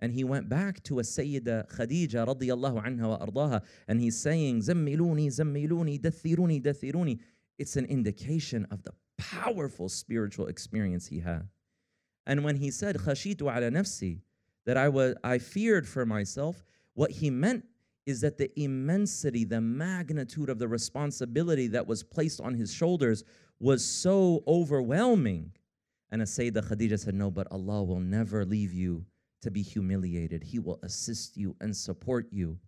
and 0.00 0.12
he 0.12 0.24
went 0.24 0.48
back 0.48 0.82
to 0.82 0.98
a 0.98 1.02
Sayyida 1.02 1.70
Khadija 1.74 2.26
radiyallahu 2.26 2.84
anha 2.84 3.08
wa 3.08 3.18
ardaha 3.18 3.62
and 3.88 4.00
he's 4.00 4.18
saying 4.18 4.60
زملوني 4.60 5.30
زملوني 5.30 5.98
دثروني 5.98 6.58
دثروني 6.60 7.20
it's 7.61 7.75
an 7.77 7.85
indication 7.85 8.67
of 8.71 8.83
the 8.83 8.91
powerful 9.17 9.87
spiritual 9.87 10.47
experience 10.47 11.07
he 11.07 11.19
had 11.19 11.47
and 12.25 12.43
when 12.43 12.55
he 12.55 12.71
said 12.71 12.97
khashitu 12.97 13.41
ala 13.41 13.71
nafsi, 13.71 14.19
that 14.65 14.77
I 14.77 14.89
was 14.89 15.15
I 15.23 15.37
feared 15.37 15.87
for 15.87 16.05
myself, 16.05 16.63
what 16.93 17.11
he 17.11 17.29
meant 17.29 17.65
is 18.05 18.21
that 18.21 18.37
the 18.37 18.51
immensity, 18.59 19.43
the 19.43 19.61
magnitude 19.61 20.49
of 20.49 20.59
the 20.59 20.67
responsibility 20.67 21.67
that 21.67 21.87
was 21.87 22.03
placed 22.03 22.41
on 22.41 22.53
his 22.53 22.73
shoulders 22.73 23.23
was 23.59 23.83
so 23.83 24.43
overwhelming. 24.47 25.51
And 26.11 26.21
as 26.21 26.31
Sayyidah 26.31 26.67
Khadija 26.67 26.99
said, 26.99 27.15
No, 27.15 27.31
but 27.31 27.47
Allah 27.51 27.83
will 27.83 27.99
never 27.99 28.45
leave 28.45 28.73
you 28.73 29.05
to 29.41 29.49
be 29.49 29.61
humiliated. 29.61 30.43
He 30.43 30.59
will 30.59 30.79
assist 30.83 31.37
you 31.37 31.55
and 31.61 31.75
support 31.75 32.27
you. 32.31 32.59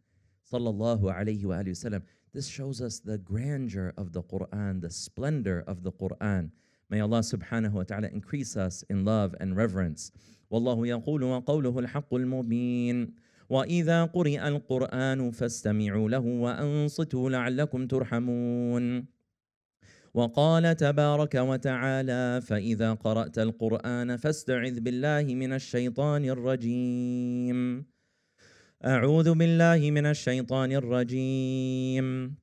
Sallallahu 0.51 1.03
alayhi 1.03 1.45
wa 1.45 1.55
sallam. 1.55 2.03
This 2.33 2.47
shows 2.47 2.81
us 2.81 2.99
the 2.99 3.19
grandeur 3.19 3.93
of 3.95 4.11
the 4.11 4.23
Quran, 4.23 4.81
the 4.81 4.89
splendor 4.89 5.63
of 5.67 5.83
the 5.83 5.91
Quran. 5.91 6.49
May 6.89 6.99
Allah 6.99 7.19
subhanahu 7.19 7.73
wa 7.73 7.83
ta'ala 7.83 8.07
increase 8.07 8.57
us 8.57 8.83
in 8.89 9.05
love 9.05 9.35
and 9.39 9.55
reverence. 9.55 10.11
والله 10.49 10.87
يقول 10.87 11.23
وقوله 11.23 11.79
الحق 11.79 12.13
المبين 12.13 13.13
وإذا 13.49 14.05
قرئ 14.05 14.47
القرآن 14.47 15.31
فاستمعوا 15.31 16.09
له 16.09 16.19
وأنصتوا 16.19 17.29
لعلكم 17.29 17.87
ترحمون 17.87 19.05
وقال 20.13 20.77
تبارك 20.77 21.35
وتعالى 21.35 22.41
فإذا 22.41 22.93
قرأت 22.93 23.39
القرآن 23.39 24.17
فاستعذ 24.17 24.79
بالله 24.79 25.35
من 25.35 25.53
الشيطان 25.53 26.25
الرجيم 26.25 27.85
أعوذ 28.85 29.33
بالله 29.33 29.91
من 29.91 30.05
الشيطان 30.05 30.71
الرجيم. 30.71 32.35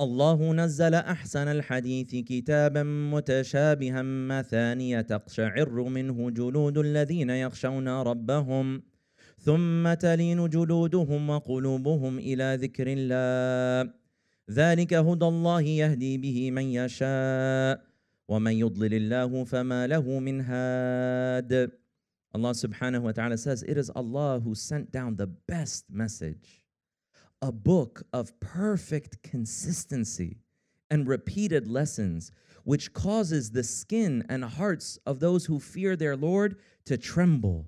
الله 0.00 0.52
نزل 0.52 0.94
أحسن 0.94 1.48
الحديث 1.48 2.16
كتابا 2.30 2.82
متشابها 2.82 4.02
مثانية 4.02 5.00
تقشعر 5.00 5.82
منه 5.82 6.30
جلود 6.30 6.78
الذين 6.78 7.30
يخشون 7.30 7.88
ربهم 7.88 8.82
ثم 9.38 9.94
تلين 9.94 10.48
جلودهم 10.48 11.30
وقلوبهم 11.30 12.18
إلى 12.18 12.58
ذكر 12.62 12.86
الله. 12.88 13.92
ذلك 14.50 14.94
هدى 14.94 15.26
الله 15.26 15.62
يهدي 15.62 16.18
به 16.18 16.50
من 16.50 16.66
يشاء 16.80 17.82
ومن 18.28 18.52
يضلل 18.52 18.94
الله 18.94 19.44
فما 19.44 19.86
له 19.86 20.18
من 20.18 20.40
هاد. 20.40 21.70
Allah 22.34 22.50
subhanahu 22.50 23.02
wa 23.02 23.12
ta'ala 23.12 23.38
says, 23.38 23.62
It 23.62 23.78
is 23.78 23.90
Allah 23.90 24.40
who 24.40 24.54
sent 24.54 24.92
down 24.92 25.16
the 25.16 25.26
best 25.26 25.86
message, 25.90 26.64
a 27.40 27.50
book 27.52 28.02
of 28.12 28.38
perfect 28.40 29.22
consistency 29.22 30.38
and 30.90 31.06
repeated 31.06 31.68
lessons, 31.68 32.32
which 32.64 32.92
causes 32.92 33.50
the 33.50 33.62
skin 33.62 34.24
and 34.28 34.44
hearts 34.44 34.98
of 35.06 35.20
those 35.20 35.46
who 35.46 35.58
fear 35.58 35.96
their 35.96 36.16
Lord 36.16 36.56
to 36.84 36.98
tremble. 36.98 37.66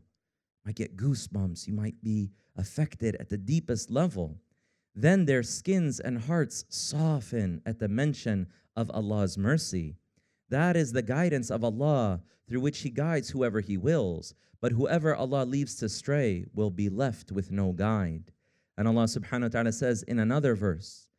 You 0.63 0.69
might 0.69 0.77
get 0.77 0.97
goosebumps, 0.97 1.67
you 1.67 1.73
might 1.73 2.03
be 2.03 2.33
affected 2.57 3.17
at 3.17 3.29
the 3.29 3.39
deepest 3.39 3.91
level. 3.91 4.39
Then 4.95 5.25
their 5.25 5.43
skins 5.43 6.01
and 6.01 6.21
hearts 6.23 6.65
soften 6.69 7.63
at 7.65 7.79
the 7.79 7.89
mention 7.89 8.49
of 8.77 8.91
Allah's 8.91 9.39
mercy. 9.39 9.97
That 10.50 10.76
is 10.76 10.92
the 10.92 11.02
guidance 11.02 11.50
of 11.50 11.64
Allah 11.64 12.22
through 12.48 12.62
which 12.62 12.80
He 12.80 12.90
guides 12.90 13.30
whoever 13.30 13.60
He 13.60 13.78
wills. 13.78 14.34
But 14.62 14.72
whoever 14.72 15.16
Allah 15.16 15.46
leaves 15.46 15.76
to 15.76 15.90
stray 15.90 16.46
will 16.54 16.72
be 16.72 16.90
left 16.90 17.32
with 17.32 17.52
no 17.52 17.72
guide. 17.72 18.32
And 18.78 18.88
Allah 18.88 19.06
subhanahu 19.06 19.44
wa 19.44 19.48
ta'ala 19.50 19.72
says 19.72 20.04
in 20.04 20.20
another 20.20 20.56
verse, 20.56 21.10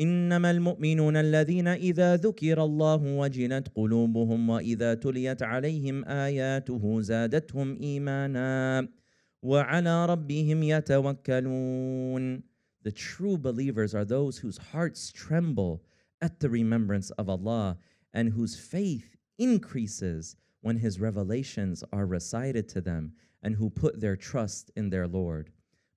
إنما 0.00 0.50
المؤمنون 0.50 1.16
الذين 1.16 1.68
إذا 1.68 2.16
ذكر 2.16 2.64
الله 2.64 3.02
وجلت 3.18 3.68
قلوبهم 3.74 4.50
وإذا 4.50 4.94
تليت 4.94 5.42
عليهم 5.42 6.04
آياته 6.04 7.00
زادتهم 7.00 7.78
إيمانا 7.82 8.88
وعلى 9.42 10.06
ربهم 10.06 10.62
يتوكلون 10.62 12.42
The 12.82 12.92
true 12.92 13.38
believers 13.38 13.94
are 13.94 14.04
those 14.04 14.38
whose 14.38 14.58
hearts 14.58 15.12
tremble 15.12 15.82
at 16.20 16.40
the 16.40 16.50
remembrance 16.50 17.10
of 17.10 17.28
Allah 17.28 17.78
and 18.12 18.32
whose 18.32 18.56
faith 18.56 19.16
increases 19.38 20.36
when 20.60 20.76
His 20.78 21.00
revelations 21.00 21.84
are 21.92 22.06
recited 22.06 22.68
to 22.70 22.80
them 22.80 23.12
and 23.42 23.56
who 23.56 23.68
put 23.70 24.00
their 24.00 24.16
trust 24.16 24.70
in 24.76 24.90
their 24.90 25.06
Lord. 25.06 25.50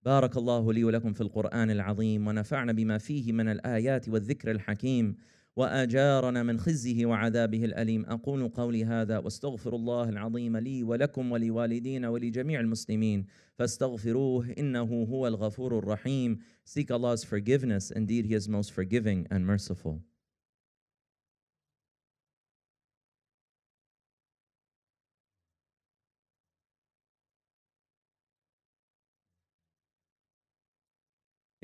بارك 0.06 0.38
الله 0.38 0.74
لي 0.74 0.84
ولكم 0.84 1.14
في 1.14 1.22
القرآن 1.22 1.72
العظيم 1.72 2.28
ونفعنا 2.28 2.72
بما 2.72 2.98
فيه 2.98 3.32
من 3.32 3.50
الآيات 3.50 4.10
والذكر 4.10 4.52
الحكيم 4.52 5.16
وأجارنا 5.56 6.44
من 6.44 6.60
خزيه 6.60 7.06
وعذابه 7.06 7.66
الأليم 7.66 8.06
أقول 8.06 8.50
قولي 8.50 8.86
هذا 8.86 9.18
واستغفر 9.18 9.76
الله 9.76 10.10
العظيم 10.10 10.58
لي 10.58 10.84
ولكم 10.84 11.32
ولوالدينا 11.32 12.10
ولجميع 12.10 12.60
المسلمين 12.60 13.26
فاستغفروه 13.56 14.54
إنه 14.58 15.08
هو 15.10 15.28
الغفور 15.28 15.78
الرحيم 15.78 16.40
Seek 16.66 16.92
Allah's 16.92 17.24
forgiveness 17.24 17.92
indeed 17.92 18.26
he 18.26 18.34
is 18.34 18.48
most 18.48 18.72
forgiving 18.72 19.28
and 19.32 19.46
merciful 19.46 20.02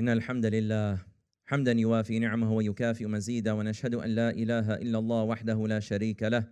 إن 0.01 0.09
الحمد 0.09 0.47
لله 0.47 0.99
حمدا 1.47 1.73
يوافي 1.73 2.19
نعمه 2.19 2.53
ويكافئ 2.53 3.07
مزيدا 3.07 3.53
ونشهد 3.53 3.95
أن 3.95 4.11
لا 4.11 4.31
إله 4.31 4.75
إلا 4.75 4.99
الله 4.99 5.23
وحده 5.23 5.67
لا 5.67 5.81
شريك 5.81 6.23
له 6.23 6.45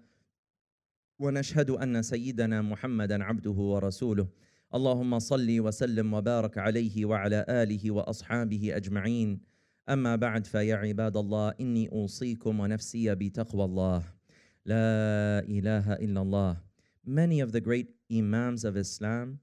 ونشهد 1.19 1.71
أن 1.71 2.03
سيدنا 2.03 2.63
محمدا 2.63 3.25
عبده 3.25 3.51
ورسوله. 3.51 4.29
اللهم 4.75 5.19
صل 5.19 5.61
وسلم 5.61 6.15
وبارك 6.15 6.59
عليه 6.59 7.05
وعلى 7.05 7.47
آله 7.49 7.91
وأصحابه 7.91 8.77
أجمعين. 8.77 9.41
أما 9.89 10.17
بعد 10.17 10.47
فيا 10.47 10.77
عباد 10.77 11.17
الله 11.17 11.55
إني 11.61 11.89
أوصيكم 11.93 12.61
ونفسي 12.61 13.15
بتقوى 13.15 13.65
الله. 13.65 14.03
لا 14.65 15.39
إله 15.47 15.93
إلا 15.93 16.23
الله. 16.23 16.57
Many 17.07 17.41
of 17.41 17.53
the 17.53 17.61
great 17.61 17.95
Imams 18.11 18.65
of 18.65 18.77
Islam 18.77 19.39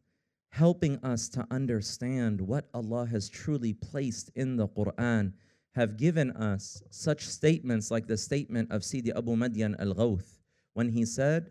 helping 0.54 1.04
us 1.04 1.30
to 1.30 1.44
understand 1.50 2.40
what 2.40 2.70
Allah 2.76 3.08
has 3.08 3.28
truly 3.28 3.74
placed 3.74 4.30
in 4.36 4.56
the 4.56 4.68
Quran, 4.68 5.34
have 5.74 5.98
given 5.98 6.30
us 6.30 6.84
such 6.92 7.28
statements 7.28 7.90
like 7.90 8.06
the 8.06 8.16
statement 8.16 8.72
of 8.72 8.84
Sidi 8.84 9.12
Abu 9.14 9.36
Madian 9.36 9.76
al 9.80 9.96
Ghawth 9.96 10.38
when 10.76 10.90
he 10.90 11.06
said, 11.06 11.50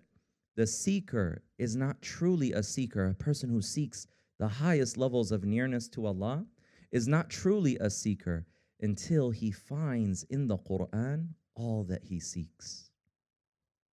The 0.54 0.68
seeker 0.68 1.42
is 1.58 1.74
not 1.74 2.00
truly 2.00 2.52
a 2.52 2.62
seeker, 2.62 3.06
a 3.06 3.14
person 3.14 3.50
who 3.50 3.60
seeks 3.60 4.06
the 4.38 4.46
highest 4.46 4.96
levels 4.96 5.32
of 5.32 5.44
nearness 5.44 5.88
to 5.88 6.06
Allah 6.06 6.46
is 6.92 7.08
not 7.08 7.28
truly 7.28 7.76
a 7.80 7.90
seeker 7.90 8.46
until 8.80 9.30
he 9.32 9.50
finds 9.50 10.22
in 10.30 10.46
the 10.46 10.58
Quran 10.58 11.30
all 11.56 11.82
that 11.88 12.04
he 12.04 12.20
seeks. 12.20 12.90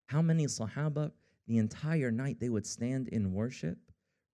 How 0.07 0.23
many 0.23 0.47
Sahaba, 0.47 1.12
the 1.47 1.59
entire 1.59 2.11
night 2.11 2.40
they 2.40 2.49
would 2.49 2.67
stand 2.67 3.09
in 3.09 3.35
worship 3.35 3.77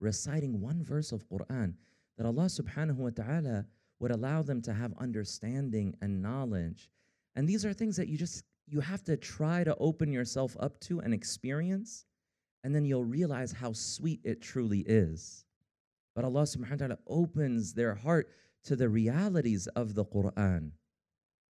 reciting 0.00 0.60
one 0.60 0.82
verse 0.82 1.12
of 1.12 1.28
Quran 1.28 1.74
that 2.16 2.26
Allah 2.26 2.46
subhanahu 2.46 2.96
wa 2.96 3.10
ta'ala 3.10 3.66
would 3.98 4.10
allow 4.10 4.42
them 4.42 4.60
to 4.62 4.72
have 4.72 4.92
understanding 4.98 5.94
and 6.00 6.22
knowledge. 6.22 6.90
And 7.36 7.48
these 7.48 7.64
are 7.64 7.72
things 7.72 7.96
that 7.96 8.08
you 8.08 8.16
just 8.18 8.44
you 8.66 8.80
have 8.80 9.02
to 9.04 9.16
try 9.16 9.64
to 9.64 9.76
open 9.78 10.12
yourself 10.12 10.56
up 10.60 10.78
to 10.80 11.00
and 11.00 11.12
experience, 11.12 12.06
and 12.62 12.74
then 12.74 12.84
you'll 12.84 13.04
realize 13.04 13.52
how 13.52 13.72
sweet 13.72 14.20
it 14.24 14.40
truly 14.40 14.80
is. 14.80 15.44
But 16.14 16.24
Allah 16.24 16.42
subhanahu 16.42 16.70
wa 16.70 16.76
ta'ala 16.76 16.98
opens 17.06 17.74
their 17.74 17.94
heart 17.94 18.30
to 18.64 18.76
the 18.76 18.88
realities 18.88 19.66
of 19.68 19.94
the 19.94 20.04
Quran. 20.04 20.72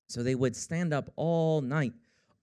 So 0.09 0.23
they 0.23 0.35
would 0.35 0.55
stand 0.55 0.93
up 0.93 1.11
all 1.15 1.61
night, 1.61 1.93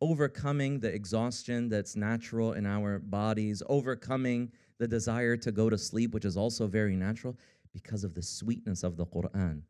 overcoming 0.04 0.80
the 0.80 0.94
exhaustion 0.94 1.70
that's 1.70 1.96
natural 1.96 2.52
in 2.52 2.66
our 2.66 2.98
bodies, 2.98 3.62
overcoming 3.70 4.52
the 4.76 4.86
desire 4.86 5.34
to 5.34 5.50
go 5.50 5.70
to 5.70 5.78
sleep, 5.78 6.12
which 6.12 6.26
is 6.26 6.36
also 6.36 6.66
very 6.66 6.94
natural, 6.94 7.34
because 7.72 8.04
of 8.04 8.12
the 8.12 8.20
sweetness 8.20 8.82
of 8.82 8.98
the 8.98 9.06
Quran. 9.06 9.62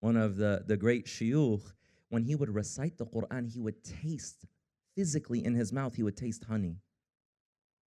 One 0.00 0.16
of 0.16 0.36
the, 0.36 0.64
the 0.66 0.76
great 0.76 1.06
shuyukh, 1.06 1.62
when 2.08 2.24
he 2.24 2.34
would 2.34 2.52
recite 2.52 2.98
the 2.98 3.06
Quran, 3.06 3.48
he 3.48 3.60
would 3.60 3.84
taste 3.84 4.44
physically 4.96 5.44
in 5.44 5.54
his 5.54 5.72
mouth, 5.72 5.94
he 5.94 6.02
would 6.02 6.16
taste 6.16 6.42
honey 6.44 6.78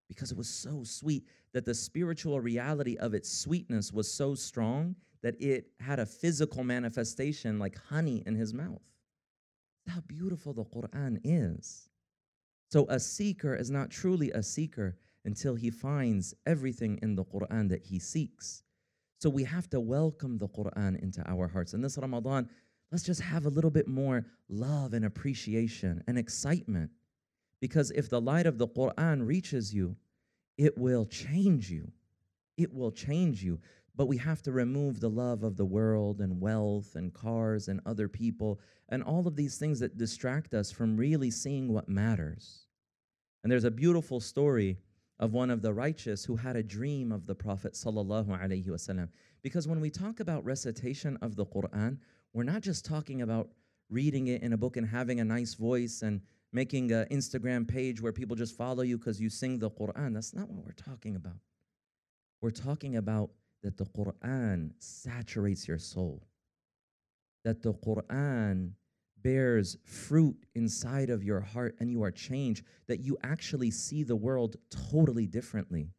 because 0.07 0.31
it 0.31 0.37
was 0.37 0.49
so 0.49 0.85
sweet 0.85 1.25
that 1.51 1.65
the 1.65 1.73
spiritual 1.73 2.39
reality 2.39 2.95
of 2.95 3.13
its 3.13 3.29
sweetness 3.29 3.91
was 3.91 4.09
so 4.09 4.35
strong 4.35 4.95
that 5.21 5.35
it 5.41 5.67
had 5.81 5.99
a 5.99 6.05
physical 6.05 6.63
manifestation 6.63 7.59
like 7.59 7.77
honey 7.89 8.23
in 8.25 8.35
his 8.35 8.53
mouth. 8.53 8.81
How 9.87 10.01
beautiful 10.01 10.53
the 10.53 10.65
Quran 10.65 11.19
is. 11.23 11.89
So, 12.69 12.85
a 12.89 12.99
seeker 12.99 13.55
is 13.55 13.71
not 13.71 13.89
truly 13.89 14.31
a 14.31 14.43
seeker 14.43 14.97
until 15.25 15.55
he 15.55 15.69
finds 15.69 16.33
everything 16.45 16.99
in 17.01 17.15
the 17.15 17.23
Quran 17.23 17.69
that 17.69 17.83
he 17.83 17.99
seeks. 17.99 18.63
So 19.19 19.29
we 19.29 19.43
have 19.43 19.69
to 19.71 19.79
welcome 19.79 20.37
the 20.37 20.47
Quran 20.47 21.01
into 21.01 21.27
our 21.29 21.47
hearts. 21.47 21.73
And 21.73 21.83
this 21.83 21.97
Ramadan, 21.97 22.49
let's 22.91 23.03
just 23.03 23.21
have 23.21 23.45
a 23.45 23.49
little 23.49 23.71
bit 23.71 23.87
more 23.87 24.25
love 24.47 24.93
and 24.93 25.05
appreciation 25.05 26.03
and 26.07 26.17
excitement. 26.17 26.91
Because 27.59 27.91
if 27.91 28.09
the 28.09 28.21
light 28.21 28.45
of 28.45 28.57
the 28.57 28.67
Quran 28.67 29.25
reaches 29.25 29.73
you, 29.73 29.95
it 30.57 30.77
will 30.77 31.05
change 31.05 31.69
you. 31.71 31.91
It 32.57 32.73
will 32.73 32.91
change 32.91 33.43
you. 33.43 33.59
But 33.97 34.07
we 34.07 34.17
have 34.17 34.43
to 34.43 34.51
remove 34.51 34.99
the 34.99 35.09
love 35.09 35.43
of 35.43 35.57
the 35.57 35.65
world 35.65 36.21
and 36.21 36.39
wealth 36.39 36.95
and 36.95 37.11
cars 37.11 37.67
and 37.67 37.81
other 37.85 38.07
people 38.07 38.59
and 38.89 39.03
all 39.03 39.27
of 39.27 39.35
these 39.35 39.57
things 39.57 39.79
that 39.79 39.97
distract 39.97 40.53
us 40.53 40.71
from 40.71 40.95
really 40.95 41.31
seeing 41.31 41.73
what 41.73 41.89
matters. 41.89 42.67
And 43.43 43.51
there's 43.51 43.63
a 43.63 43.71
beautiful 43.71 44.19
story 44.19 44.77
of 45.19 45.33
one 45.33 45.49
of 45.49 45.63
the 45.63 45.73
righteous 45.73 46.23
who 46.23 46.35
had 46.35 46.55
a 46.55 46.61
dream 46.61 47.11
of 47.11 47.25
the 47.25 47.33
Prophet. 47.33 47.75
Because 49.41 49.67
when 49.67 49.81
we 49.81 49.89
talk 49.89 50.19
about 50.19 50.45
recitation 50.45 51.17
of 51.23 51.35
the 51.35 51.45
Quran, 51.47 51.97
we're 52.33 52.43
not 52.43 52.61
just 52.61 52.85
talking 52.85 53.23
about 53.23 53.49
reading 53.89 54.27
it 54.27 54.43
in 54.43 54.53
a 54.53 54.57
book 54.57 54.77
and 54.77 54.85
having 54.85 55.19
a 55.19 55.25
nice 55.25 55.55
voice 55.55 56.03
and 56.03 56.21
making 56.53 56.91
an 56.91 57.07
Instagram 57.09 57.67
page 57.67 57.99
where 57.99 58.13
people 58.13 58.35
just 58.35 58.55
follow 58.55 58.83
you 58.83 58.97
because 58.99 59.19
you 59.19 59.29
sing 59.29 59.57
the 59.57 59.71
Quran. 59.71 60.13
That's 60.13 60.35
not 60.35 60.49
what 60.49 60.63
we're 60.63 60.73
talking 60.73 61.15
about. 61.15 61.37
We're 62.41 62.51
talking 62.51 62.97
about 62.97 63.31
that 63.63 63.77
the 63.77 63.85
Quran 63.85 64.71
saturates 64.79 65.67
your 65.67 65.79
soul, 65.79 66.23
that 67.43 67.61
the 67.61 67.73
Quran 67.73 68.71
bears 69.23 69.77
fruit 69.83 70.45
inside 70.55 71.09
of 71.09 71.23
your 71.23 71.41
heart 71.41 71.75
and 71.79 71.91
you 71.91 72.03
are 72.03 72.11
changed, 72.11 72.63
that 72.87 72.99
you 72.99 73.17
actually 73.23 73.71
see 73.71 74.03
the 74.03 74.15
world 74.15 74.55
totally 74.91 75.27
differently 75.27 75.89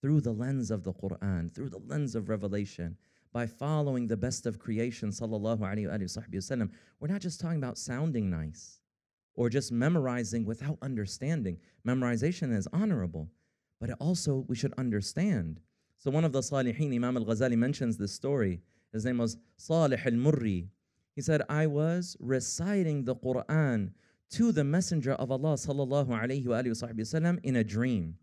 through 0.00 0.20
the 0.20 0.32
lens 0.32 0.70
of 0.70 0.82
the 0.82 0.92
Quran, 0.92 1.54
through 1.54 1.68
the 1.68 1.82
lens 1.86 2.14
of 2.14 2.28
revelation, 2.28 2.96
by 3.32 3.46
following 3.46 4.06
the 4.06 4.16
best 4.16 4.46
of 4.46 4.58
creation, 4.58 5.10
sallallahu 5.10 5.60
alayhi 5.60 6.58
wa 6.58 6.66
We're 6.98 7.08
not 7.08 7.20
just 7.20 7.40
talking 7.40 7.58
about 7.58 7.78
sounding 7.78 8.28
nice 8.30 8.80
or 9.34 9.48
just 9.48 9.70
memorizing 9.70 10.44
without 10.44 10.78
understanding. 10.82 11.58
Memorization 11.86 12.54
is 12.54 12.66
honorable, 12.72 13.30
but 13.80 13.90
also 14.00 14.44
we 14.48 14.56
should 14.56 14.74
understand. 14.76 15.60
So 15.99 16.11
one 16.11 16.23
of 16.23 16.31
the 16.31 16.41
Salihin, 16.41 16.93
Imam 16.93 17.17
al-Ghazali 17.17 17.57
mentions 17.57 17.97
this 17.97 18.13
story. 18.13 18.61
His 18.93 19.05
name 19.05 19.17
was 19.17 19.37
Salih 19.57 19.99
al-Murri, 20.05 20.67
He 21.15 21.21
said, 21.21 21.41
I 21.49 21.67
was 21.67 22.17
reciting 22.19 23.05
the 23.05 23.15
Quran 23.15 23.91
to 24.31 24.51
the 24.51 24.63
Messenger 24.63 25.13
of 25.13 25.31
Allah 25.31 25.53
sallallahu 25.53 26.09
alayhi 26.09 26.45
wa 26.45 26.57
sallam 26.57 27.39
in 27.43 27.55
a 27.55 27.63
dream. 27.63 28.17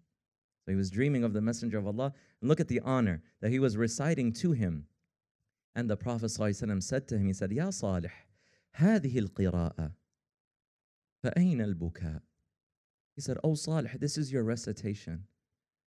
So 0.65 0.73
he 0.73 0.77
was 0.77 0.91
dreaming 0.91 1.25
of 1.25 1.33
the 1.33 1.41
Messenger 1.41 1.79
of 1.79 1.87
Allah. 1.87 2.13
And 2.41 2.49
look 2.49 2.61
at 2.61 2.69
the 2.69 2.81
honor 2.81 3.23
that 3.41 3.51
he 3.51 3.59
was 3.59 3.77
reciting 3.77 4.33
to 4.35 4.53
him. 4.53 4.87
And 5.75 5.89
the 5.89 5.97
Prophet 5.97 6.27
ﷺ 6.27 6.83
said 6.83 7.09
to 7.09 7.17
him, 7.17 7.27
he 7.27 7.33
said, 7.33 7.51
Ya 7.51 7.71
Salih, 7.71 8.11
هذه 8.77 9.29
القراءة 9.29 9.93
فأين 11.25 11.61
البكاء? 11.61 12.21
He 13.17 13.23
said, 13.23 13.39
Oh 13.43 13.55
Salih, 13.55 13.91
this 13.99 14.19
is 14.19 14.31
your 14.31 14.45
recitation. 14.45 15.25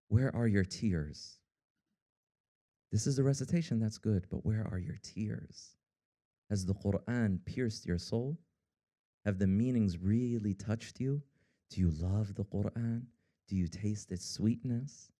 Where 0.08 0.34
are 0.34 0.46
your 0.46 0.64
tears? 0.64 1.37
This 2.91 3.05
is 3.05 3.15
the 3.15 3.23
recitation, 3.23 3.79
that's 3.79 3.97
good, 3.97 4.25
but 4.31 4.45
where 4.45 4.67
are 4.71 4.79
your 4.79 4.97
tears? 5.03 5.75
Has 6.49 6.65
the 6.65 6.73
Quran 6.73 7.39
pierced 7.45 7.85
your 7.85 7.99
soul? 7.99 8.37
Have 9.25 9.37
the 9.37 9.47
meanings 9.47 9.97
really 9.99 10.55
touched 10.55 10.99
you? 10.99 11.21
Do 11.69 11.81
you 11.81 11.91
love 11.91 12.33
the 12.33 12.45
Quran? 12.45 13.03
Do 13.47 13.55
you 13.55 13.67
taste 13.67 14.11
its 14.11 14.25
sweetness? 14.27 15.11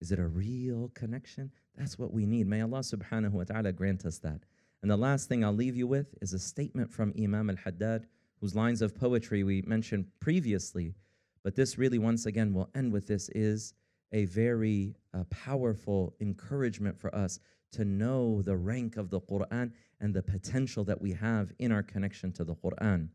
Is 0.00 0.12
it 0.12 0.18
a 0.18 0.26
real 0.26 0.90
connection? 0.94 1.50
That's 1.76 1.98
what 1.98 2.12
we 2.12 2.24
need. 2.24 2.46
May 2.46 2.62
Allah 2.62 2.80
subhanahu 2.80 3.32
wa 3.32 3.44
ta'ala 3.44 3.72
grant 3.72 4.06
us 4.06 4.18
that. 4.18 4.40
And 4.82 4.90
the 4.90 4.96
last 4.96 5.28
thing 5.28 5.44
I'll 5.44 5.52
leave 5.52 5.76
you 5.76 5.86
with 5.86 6.14
is 6.20 6.32
a 6.32 6.38
statement 6.38 6.90
from 6.90 7.14
Imam 7.18 7.50
al 7.50 7.56
Haddad, 7.56 8.06
whose 8.40 8.54
lines 8.54 8.82
of 8.82 8.94
poetry 8.94 9.42
we 9.42 9.62
mentioned 9.62 10.06
previously. 10.20 10.94
But 11.42 11.54
this 11.54 11.78
really, 11.78 11.98
once 11.98 12.26
again, 12.26 12.54
will 12.54 12.70
end 12.74 12.92
with 12.92 13.06
this 13.06 13.28
is 13.30 13.74
a 14.14 14.24
very 14.26 14.94
uh, 15.12 15.24
powerful 15.24 16.14
encouragement 16.20 16.98
for 16.98 17.14
us 17.14 17.40
to 17.72 17.84
know 17.84 18.40
the 18.42 18.56
rank 18.56 18.96
of 18.96 19.10
the 19.10 19.20
Quran 19.20 19.72
and 20.00 20.14
the 20.14 20.22
potential 20.22 20.84
that 20.84 21.00
we 21.00 21.12
have 21.12 21.52
in 21.58 21.72
our 21.72 21.82
connection 21.82 22.32
to 22.32 22.44
the 22.44 22.54
Quran. 22.54 23.08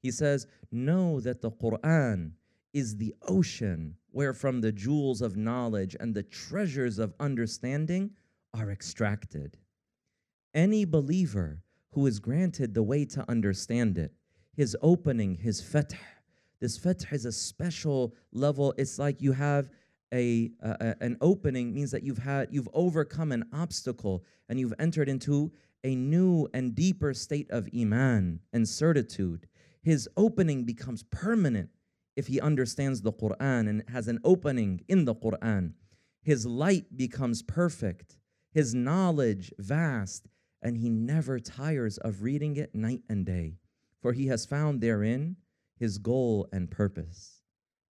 He 0.00 0.10
says, 0.10 0.46
Know 0.72 1.20
that 1.20 1.42
the 1.42 1.50
Quran 1.50 2.32
is 2.72 2.96
the 2.96 3.14
ocean 3.22 3.96
wherefrom 4.10 4.62
the 4.62 4.72
jewels 4.72 5.20
of 5.20 5.36
knowledge 5.36 5.94
and 6.00 6.14
the 6.14 6.22
treasures 6.22 6.98
of 6.98 7.14
understanding 7.20 8.10
are 8.54 8.70
extracted. 8.70 9.58
Any 10.54 10.86
believer 10.86 11.62
who 11.90 12.06
is 12.06 12.18
granted 12.18 12.72
the 12.72 12.82
way 12.82 13.04
to 13.04 13.24
understand 13.28 13.98
it, 13.98 14.12
his 14.56 14.76
opening, 14.80 15.34
his 15.34 15.60
fath, 15.60 15.92
this 16.60 16.78
fath 16.78 17.12
is 17.12 17.26
a 17.26 17.32
special 17.32 18.14
level. 18.32 18.74
It's 18.78 18.98
like 18.98 19.20
you 19.20 19.32
have 19.32 19.70
a, 20.12 20.50
uh, 20.62 20.94
an 21.00 21.16
opening 21.20 21.74
means 21.74 21.90
that 21.90 22.02
you've 22.02 22.18
had 22.18 22.48
you've 22.50 22.68
overcome 22.72 23.32
an 23.32 23.44
obstacle 23.52 24.24
and 24.48 24.58
you've 24.58 24.74
entered 24.78 25.08
into 25.08 25.52
a 25.84 25.94
new 25.94 26.48
and 26.54 26.74
deeper 26.74 27.12
state 27.12 27.50
of 27.50 27.68
iman 27.74 28.40
and 28.52 28.68
certitude 28.68 29.48
his 29.82 30.08
opening 30.16 30.64
becomes 30.64 31.02
permanent 31.04 31.70
if 32.16 32.26
he 32.26 32.40
understands 32.40 33.00
the 33.00 33.12
Quran 33.12 33.68
and 33.68 33.84
has 33.88 34.08
an 34.08 34.18
opening 34.24 34.82
in 34.88 35.04
the 35.04 35.14
Quran. 35.14 35.72
His 36.22 36.44
light 36.44 36.96
becomes 36.96 37.42
perfect, 37.42 38.18
his 38.52 38.74
knowledge 38.74 39.52
vast, 39.58 40.28
and 40.60 40.76
he 40.76 40.90
never 40.90 41.38
tires 41.38 41.96
of 41.98 42.22
reading 42.22 42.56
it 42.56 42.74
night 42.74 43.02
and 43.08 43.24
day, 43.24 43.54
for 44.02 44.12
he 44.12 44.26
has 44.26 44.44
found 44.44 44.80
therein 44.80 45.36
his 45.78 45.98
goal 45.98 46.48
and 46.52 46.70
purpose. 46.70 47.40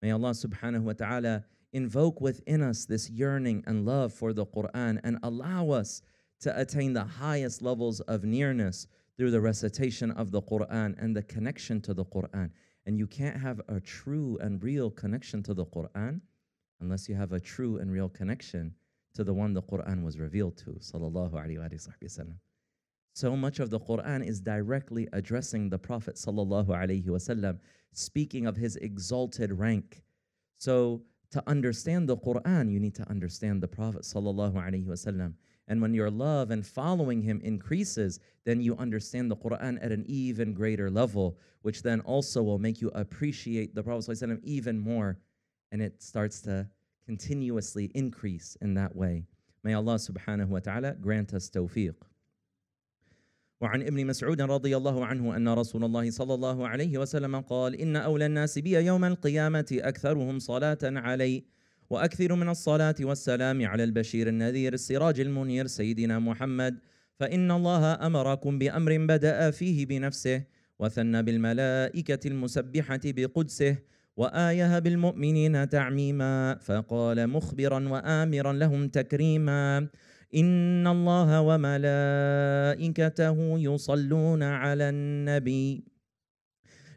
May 0.02 0.12
Allah 0.12 0.32
subhanahu 0.32 0.82
wa 0.82 0.94
ta'ala 0.94 1.46
invoke 1.78 2.20
within 2.20 2.62
us 2.62 2.86
this 2.86 3.10
yearning 3.10 3.64
and 3.68 3.86
love 3.86 4.12
for 4.12 4.34
the 4.34 4.46
Quran 4.46 5.00
and 5.04 5.20
allow 5.22 5.70
us 5.70 6.02
to 6.42 6.60
attain 6.60 6.92
the 6.94 7.04
highest 7.04 7.62
levels 7.62 8.00
of 8.02 8.24
nearness 8.24 8.88
through 9.16 9.32
the 9.32 9.40
recitation 9.40 10.10
of 10.12 10.32
the 10.32 10.42
Quran 10.42 10.96
and 11.02 11.16
the 11.16 11.24
connection 11.24 11.80
to 11.82 11.94
the 11.94 12.06
Quran. 12.06 12.50
And 12.86 12.98
you 12.98 13.08
can't 13.08 13.40
have 13.40 13.62
a 13.70 13.80
true 13.80 14.38
and 14.42 14.62
real 14.62 14.90
connection 14.90 15.44
to 15.44 15.54
the 15.54 15.66
Quran 15.66 16.22
unless 16.82 17.08
you 17.08 17.16
have 17.16 17.32
a 17.32 17.40
true 17.40 17.78
and 17.78 17.92
real 17.92 18.10
connection 18.10 18.74
to 19.16 19.24
the 19.24 19.34
one 19.34 19.54
the 19.54 19.64
Quran 19.64 20.04
was 20.04 20.20
revealed 20.20 20.58
to. 20.58 20.72
Sallallahu 20.90 21.34
Alaihi. 21.34 22.34
So 23.14 23.36
much 23.36 23.60
of 23.60 23.70
the 23.70 23.80
Quran 23.80 24.26
is 24.26 24.40
directly 24.40 25.08
addressing 25.14 25.70
the 25.70 25.80
Prophet 25.80 26.16
Sallallahu 26.16 26.68
Wasallam, 27.08 27.60
speaking 27.94 28.46
of 28.46 28.56
his 28.56 28.76
exalted 28.78 29.52
rank. 29.52 30.04
So 30.58 31.02
to 31.32 31.44
understand 31.48 32.08
the 32.08 32.18
Quran, 32.18 32.72
you 32.72 32.80
need 32.80 32.96
to 32.96 33.10
understand 33.10 33.62
the 33.62 33.68
Prophet 33.68 34.04
Sallallahu. 34.04 35.34
And 35.70 35.82
when 35.82 35.94
your 35.94 36.10
love 36.10 36.52
and 36.52 36.66
following 36.66 37.22
him 37.22 37.42
increases, 37.44 38.20
then 38.46 38.62
you 38.62 38.78
understand 38.78 39.30
the 39.30 39.36
Quran 39.36 39.78
at 39.84 39.92
an 39.92 40.06
even 40.08 40.54
greater 40.54 40.90
level, 40.90 41.38
which 41.62 41.84
then 41.84 42.00
also 42.02 42.42
will 42.42 42.60
make 42.60 42.80
you 42.80 42.90
appreciate 42.96 43.76
the 43.76 43.84
Prophet 43.84 44.10
ﷺ 44.10 44.40
even 44.44 44.80
more. 44.80 45.20
And 45.74 45.82
it 45.82 46.02
starts 46.02 46.42
to 46.44 46.70
continuously 47.06 47.92
increase 47.94 48.56
in 48.62 48.74
that 48.76 48.96
way. 48.96 49.26
May 49.64 49.74
Allah 49.74 49.96
subhanahu 49.96 50.48
wa 50.48 50.60
ta'ala 50.60 50.94
grant 50.94 51.34
us 51.34 51.50
tawfiq. 51.50 51.96
وعن 53.62 53.82
ابن 53.82 54.06
مسعود 54.06 54.42
رضي 54.42 54.78
الله 54.78 55.06
عنه 55.06 55.36
أن 55.36 55.50
رسول 55.50 55.84
الله 55.84 56.12
صلى 56.12 56.34
الله 56.34 56.68
عليه 56.68 56.98
وسلم 56.98 57.42
قال 57.42 57.76
إن 57.76 57.96
أولى 57.96 58.26
الناس 58.26 58.60
بي 58.60 58.72
يوم 58.72 59.06
القيامة 59.06 59.66
أكثرهم 59.72 60.40
صلاة 60.40 60.78
علي 60.84 61.44
وأكثر 61.90 62.36
من 62.36 62.50
الصلاة 62.50 62.96
والسلام 63.02 63.66
على 63.66 63.84
البشير 63.84 64.28
النذير 64.28 64.74
السراج 64.74 65.20
المنير 65.20 65.68
سيدنا 65.68 66.20
محمد 66.20 66.80
فإن 67.16 67.52
الله 67.52 67.94
أمركم 68.08 68.60
بأمر 68.60 68.98
بدأ 68.98 69.52
فيه 69.52 69.86
بنفسه 69.86 70.44
وثنى 70.80 71.24
بالملائكة 71.24 72.28
المسبحة 72.28 73.00
بقدسه 73.06 73.78
وآيه 74.18 74.80
بالمؤمنين 74.80 75.70
تعميما 75.70 76.58
فقال 76.62 77.28
مخبرا 77.30 77.90
وآمرا 77.90 78.54
لهم 78.54 78.88
تكريما 78.88 79.88
ان 80.36 80.88
الله 80.88 81.42
وملائكته 81.42 81.78
يصلون 83.60 84.44
على 84.44 84.90
النبي. 84.90 85.84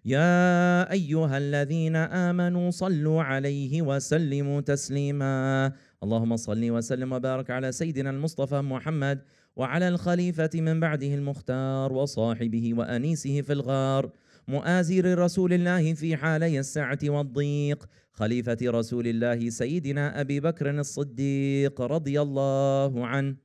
يا 0.04 0.92
ايها 0.92 1.38
الذين 1.38 1.96
امنوا 1.96 2.70
صلوا 2.70 3.22
عليه 3.22 3.82
وسلموا 3.82 4.60
تسليما. 4.60 5.72
اللهم 6.02 6.36
صل 6.36 6.70
وسلم 6.70 7.12
وبارك 7.12 7.50
على 7.50 7.72
سيدنا 7.72 8.10
المصطفى 8.10 8.60
محمد 8.60 9.22
وعلى 9.56 9.88
الخليفه 9.88 10.50
من 10.54 10.80
بعده 10.80 11.14
المختار 11.14 11.92
وصاحبه 11.92 12.74
وانيسه 12.74 13.40
في 13.40 13.52
الغار. 13.52 14.10
مؤازر 14.48 15.18
رسول 15.18 15.52
الله 15.52 15.94
في 15.94 16.16
حالي 16.16 16.58
السعه 16.58 16.98
والضيق. 17.04 17.86
خليفة 18.20 18.58
رسول 18.62 19.06
الله 19.06 19.50
سيدنا 19.50 20.20
أبي 20.20 20.40
بكر 20.40 20.70
الصديق 20.70 21.80
رضي 21.80 22.20
الله 22.20 23.06
عنه. 23.06 23.36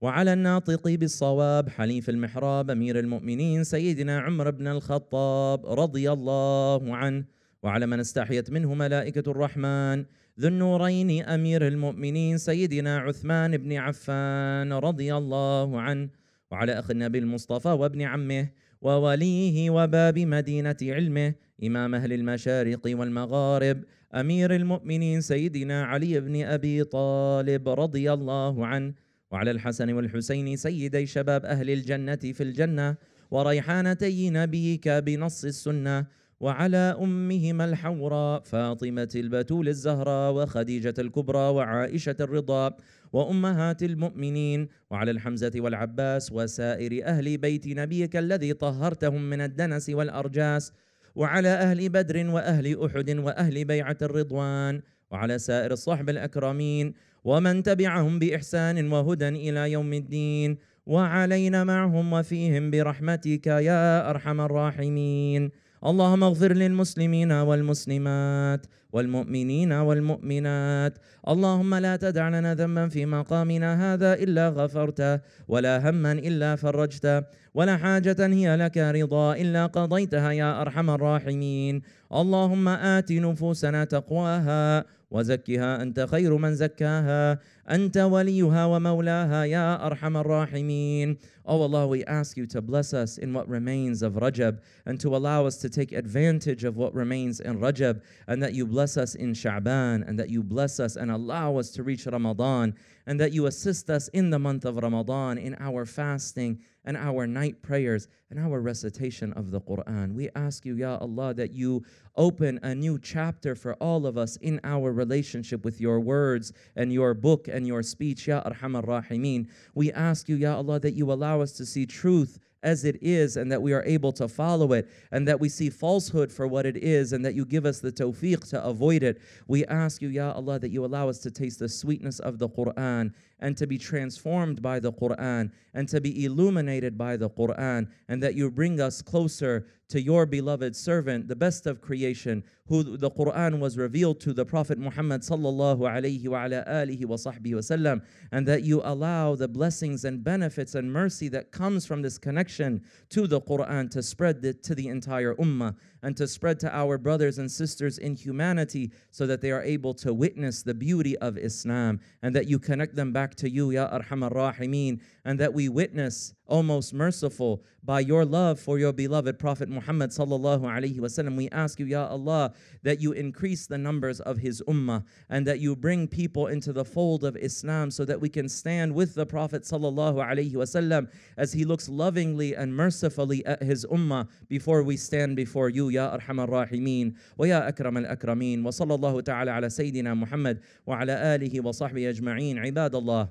وعلى 0.00 0.32
الناطق 0.32 0.88
بالصواب 0.88 1.68
حليف 1.68 2.10
المحراب 2.10 2.70
أمير 2.70 2.98
المؤمنين 2.98 3.64
سيدنا 3.64 4.20
عمر 4.20 4.50
بن 4.50 4.66
الخطاب 4.68 5.66
رضي 5.66 6.12
الله 6.12 6.96
عنه. 6.96 7.24
وعلى 7.62 7.86
من 7.86 8.00
استحيت 8.00 8.50
منه 8.50 8.74
ملائكة 8.74 9.30
الرحمن 9.30 10.04
ذو 10.40 10.48
النورين 10.48 11.24
أمير 11.24 11.66
المؤمنين 11.66 12.38
سيدنا 12.38 12.98
عثمان 12.98 13.56
بن 13.56 13.72
عفان 13.72 14.72
رضي 14.72 15.14
الله 15.14 15.80
عنه. 15.80 16.08
وعلى 16.50 16.72
أخ 16.78 16.90
النبي 16.90 17.18
المصطفى 17.18 17.68
وابن 17.68 18.02
عمه 18.02 18.48
ووليه 18.80 19.70
وباب 19.70 20.18
مدينة 20.18 20.76
علمه 20.82 21.34
إمام 21.64 21.94
أهل 21.94 22.12
المشارق 22.12 22.80
والمغارب 22.86 23.82
أمير 24.16 24.54
المؤمنين 24.54 25.20
سيدنا 25.20 25.84
علي 25.84 26.20
بن 26.20 26.44
أبي 26.44 26.84
طالب 26.84 27.68
رضي 27.68 28.12
الله 28.12 28.66
عنه 28.66 28.94
وعلى 29.30 29.50
الحسن 29.50 29.92
والحسين 29.92 30.56
سيدي 30.56 31.06
شباب 31.06 31.44
أهل 31.44 31.70
الجنة 31.70 32.16
في 32.16 32.42
الجنة 32.42 32.96
وريحانتي 33.30 34.30
نبيك 34.30 34.88
بنص 34.88 35.44
السنة 35.44 36.06
وعلى 36.40 36.96
أمهما 37.00 37.64
الحوراء 37.64 38.40
فاطمة 38.40 39.08
البتول 39.14 39.68
الزهراء 39.68 40.32
وخديجة 40.32 40.94
الكبرى 40.98 41.48
وعائشة 41.48 42.16
الرضا 42.20 42.76
وأمهات 43.12 43.82
المؤمنين 43.82 44.68
وعلى 44.90 45.10
الحمزة 45.10 45.52
والعباس 45.56 46.32
وسائر 46.32 47.04
أهل 47.04 47.38
بيت 47.38 47.66
نبيك 47.68 48.16
الذي 48.16 48.52
طهرتهم 48.52 49.30
من 49.30 49.40
الدنس 49.40 49.90
والأرجاس 49.90 50.72
وعلى 51.16 51.48
أهل 51.48 51.88
بدر 51.88 52.30
وأهل 52.30 52.84
أحد 52.84 53.10
وأهل 53.10 53.64
بيعة 53.64 53.96
الرضوان 54.02 54.82
وعلى 55.10 55.38
سائر 55.38 55.72
الصحب 55.72 56.08
الأكرمين 56.08 56.92
ومن 57.24 57.62
تبعهم 57.62 58.18
بإحسان 58.18 58.92
وهدى 58.92 59.28
إلى 59.28 59.72
يوم 59.72 59.92
الدين 59.92 60.58
وعلينا 60.86 61.64
معهم 61.64 62.12
وفيهم 62.12 62.70
برحمتك 62.70 63.46
يا 63.46 64.10
أرحم 64.10 64.40
الراحمين. 64.40 65.50
اللهم 65.86 66.22
اغفر 66.22 66.52
للمسلمين 66.52 67.32
والمسلمات 67.32 68.66
والمؤمنين 68.92 69.72
والمؤمنات. 69.72 70.98
اللهم 71.28 71.74
لا 71.74 71.96
تدع 71.96 72.28
لنا 72.28 72.54
ذنبا 72.54 72.88
في 72.88 73.06
مقامنا 73.06 73.70
هذا 73.94 74.14
إلا 74.14 74.48
غفرته 74.48 75.20
ولا 75.48 75.90
هما 75.90 76.12
إلا 76.12 76.56
فرجته 76.56 77.22
ولا 77.54 77.76
حاجة 77.76 78.16
هي 78.26 78.56
لك 78.56 78.78
رضا 78.78 79.34
إلا 79.34 79.66
قضيتها 79.66 80.30
يا 80.32 80.60
أرحم 80.60 80.90
الراحمين. 80.90 81.82
اللهم 82.12 82.68
آت 82.68 83.12
نفوسنا 83.12 83.84
تقواها 83.84 84.84
وزكها 85.10 85.82
أنت 85.82 86.06
خير 86.10 86.36
من 86.36 86.54
زكاها. 86.54 87.38
انت 87.69 87.97
وليها 87.97 88.65
ومولاها 88.65 89.45
يا 89.45 89.85
ارحم 89.87 90.17
الراحمين 90.17 91.17
Oh 91.43 91.63
Allah, 91.63 91.87
we 91.87 92.03
ask 92.05 92.37
you 92.37 92.45
to 92.47 92.61
bless 92.61 92.93
us 92.93 93.17
in 93.17 93.33
what 93.33 93.47
remains 93.49 94.03
of 94.03 94.13
Rajab 94.13 94.59
and 94.85 94.99
to 94.99 95.15
allow 95.15 95.47
us 95.47 95.57
to 95.57 95.69
take 95.69 95.91
advantage 95.91 96.63
of 96.63 96.77
what 96.77 96.93
remains 96.93 97.39
in 97.39 97.59
Rajab 97.59 98.01
and 98.27 98.43
that 98.43 98.53
you 98.53 98.65
bless 98.67 98.95
us 98.95 99.15
in 99.15 99.33
Sha'ban 99.33 100.07
and 100.07 100.19
that 100.19 100.29
you 100.29 100.43
bless 100.43 100.79
us 100.79 100.95
and 100.95 101.09
allow 101.09 101.57
us 101.57 101.71
to 101.71 101.83
reach 101.83 102.05
Ramadan 102.05 102.75
and 103.07 103.19
that 103.19 103.33
you 103.33 103.47
assist 103.47 103.89
us 103.89 104.07
in 104.09 104.29
the 104.29 104.37
month 104.37 104.65
of 104.65 104.77
Ramadan 104.77 105.39
in 105.39 105.55
our 105.59 105.85
fasting 105.85 106.59
and 106.85 106.97
our 106.97 107.27
night 107.27 107.61
prayers 107.61 108.07
and 108.29 108.39
our 108.39 108.59
recitation 108.59 109.33
of 109.33 109.51
the 109.51 109.61
Quran. 109.61 110.13
We 110.13 110.29
ask 110.35 110.65
you, 110.65 110.75
Ya 110.75 110.97
Allah, 110.97 111.33
that 111.35 111.51
you 111.53 111.83
open 112.15 112.59
a 112.63 112.73
new 112.73 112.99
chapter 112.99 113.55
for 113.55 113.73
all 113.75 114.05
of 114.05 114.17
us 114.17 114.37
in 114.37 114.59
our 114.63 114.91
relationship 114.91 115.63
with 115.63 115.79
your 115.79 115.99
words 115.99 116.53
and 116.75 116.91
your 116.91 117.13
book 117.13 117.47
and 117.56 117.66
your 117.66 117.82
speech, 117.82 118.28
Ya 118.28 118.42
Arhamar 118.42 118.84
Rahimeen. 118.84 119.48
We 119.74 119.90
ask 119.92 120.28
you, 120.28 120.36
Ya 120.36 120.56
Allah, 120.56 120.78
that 120.80 120.94
you 120.94 121.10
allow 121.10 121.40
us 121.40 121.52
to 121.52 121.66
see 121.66 121.86
truth 121.86 122.38
as 122.62 122.84
it 122.84 122.98
is 123.00 123.36
and 123.36 123.50
that 123.50 123.62
we 123.62 123.72
are 123.72 123.84
able 123.84 124.12
to 124.12 124.28
follow 124.28 124.72
it 124.72 124.88
and 125.12 125.26
that 125.28 125.38
we 125.38 125.48
see 125.48 125.70
falsehood 125.70 126.32
for 126.32 126.46
what 126.46 126.66
it 126.66 126.76
is 126.76 127.12
and 127.12 127.24
that 127.24 127.34
you 127.34 127.44
give 127.44 127.64
us 127.64 127.80
the 127.80 127.92
tawfiq 127.92 128.48
to 128.50 128.62
avoid 128.62 129.02
it. 129.02 129.20
We 129.46 129.64
ask 129.66 130.02
you, 130.02 130.08
Ya 130.08 130.32
Allah, 130.32 130.58
that 130.58 130.70
you 130.70 130.84
allow 130.84 131.08
us 131.08 131.18
to 131.20 131.30
taste 131.30 131.60
the 131.60 131.68
sweetness 131.68 132.18
of 132.18 132.38
the 132.38 132.48
Quran 132.48 133.12
and 133.40 133.56
to 133.56 133.66
be 133.66 133.78
transformed 133.78 134.62
by 134.62 134.80
the 134.80 134.92
Quran 134.92 135.50
and 135.74 135.88
to 135.88 136.00
be 136.00 136.24
illuminated 136.24 136.96
by 136.96 137.16
the 137.16 137.28
Quran 137.28 137.88
and 138.08 138.22
that 138.22 138.34
you 138.34 138.50
bring 138.50 138.80
us 138.80 139.02
closer 139.02 139.66
to 139.88 140.02
your 140.02 140.26
beloved 140.26 140.74
servant, 140.74 141.28
the 141.28 141.36
best 141.36 141.66
of 141.66 141.80
creation, 141.80 142.42
who 142.66 142.82
the 142.82 143.10
Quran 143.10 143.60
was 143.60 143.78
revealed 143.78 144.18
to 144.20 144.32
the 144.32 144.44
Prophet 144.44 144.78
Muhammad 144.78 145.20
sallallahu 145.20 145.78
alayhi 145.80 146.26
wa 146.26 146.44
ala 146.44 146.64
alihi 146.66 147.06
wa 147.06 147.14
sahbihi 147.14 147.54
wasallam, 147.54 148.02
and 148.32 148.48
that 148.48 148.64
you 148.64 148.80
allow 148.82 149.36
the 149.36 149.46
blessings 149.46 150.04
and 150.04 150.24
benefits 150.24 150.74
and 150.74 150.92
mercy 150.92 151.28
that 151.28 151.52
comes 151.52 151.86
from 151.86 152.02
this 152.02 152.18
connection 152.18 152.82
to 153.10 153.28
the 153.28 153.40
Quran 153.40 153.88
to 153.90 154.02
spread 154.02 154.44
it 154.44 154.64
to 154.64 154.74
the 154.74 154.88
entire 154.88 155.34
ummah 155.36 155.76
and 156.06 156.16
to 156.16 156.28
spread 156.28 156.60
to 156.60 156.72
our 156.72 156.98
brothers 156.98 157.38
and 157.38 157.50
sisters 157.50 157.98
in 157.98 158.14
humanity 158.14 158.92
so 159.10 159.26
that 159.26 159.40
they 159.40 159.50
are 159.50 159.64
able 159.64 159.92
to 159.92 160.14
witness 160.14 160.62
the 160.62 160.72
beauty 160.72 161.18
of 161.18 161.36
Islam 161.36 161.98
and 162.22 162.32
that 162.32 162.46
you 162.46 162.60
connect 162.60 162.94
them 162.94 163.12
back 163.12 163.34
to 163.34 163.50
you, 163.50 163.72
Ya 163.72 163.90
Arhamar 163.90 164.32
Rahimeen, 164.32 165.00
and 165.24 165.40
that 165.40 165.52
we 165.52 165.68
witness, 165.68 166.32
O 166.48 166.62
most 166.62 166.94
merciful, 166.94 167.64
by 167.82 167.98
your 167.98 168.24
love 168.24 168.60
for 168.60 168.78
your 168.78 168.92
beloved 168.92 169.36
Prophet 169.36 169.68
Muhammad 169.68 170.10
sallallahu 170.10 170.62
alaihi 170.62 170.98
wasallam, 170.98 171.36
we 171.36 171.48
ask 171.50 171.80
you, 171.80 171.86
Ya 171.86 172.06
Allah, 172.06 172.52
that 172.84 173.00
you 173.00 173.10
increase 173.10 173.66
the 173.66 173.76
numbers 173.78 174.20
of 174.20 174.38
his 174.38 174.62
ummah 174.68 175.04
and 175.28 175.44
that 175.44 175.58
you 175.58 175.74
bring 175.74 176.06
people 176.06 176.46
into 176.46 176.72
the 176.72 176.84
fold 176.84 177.24
of 177.24 177.36
Islam 177.36 177.90
so 177.90 178.04
that 178.04 178.20
we 178.20 178.28
can 178.28 178.48
stand 178.48 178.94
with 178.94 179.14
the 179.14 179.26
Prophet 179.26 179.62
sallallahu 179.62 180.24
alaihi 180.24 180.52
wasallam 180.52 181.08
as 181.36 181.52
he 181.52 181.64
looks 181.64 181.88
lovingly 181.88 182.54
and 182.54 182.76
mercifully 182.76 183.44
at 183.44 183.60
his 183.60 183.84
ummah 183.86 184.28
before 184.48 184.84
we 184.84 184.96
stand 184.96 185.34
before 185.34 185.68
you, 185.68 185.88
Ya 185.88 186.16
Arhamar 186.16 186.48
Rahimeen, 186.48 187.16
wa 187.36 187.46
Ya 187.46 187.66
Akram 187.66 187.96
al 187.96 188.04
Akrameen, 188.16 188.62
wa 188.62 188.70
sallallahu 188.70 189.24
ta'ala 189.24 189.56
ala 189.56 189.66
Sayyidina 189.66 190.16
Muhammad 190.16 190.62
wa 190.84 191.00
ala 191.00 191.16
alihi 191.38 191.60
wa 191.60 191.72
sahbihi 191.72 192.14
ajma'een, 192.14 192.64
ibadallah. 192.64 193.30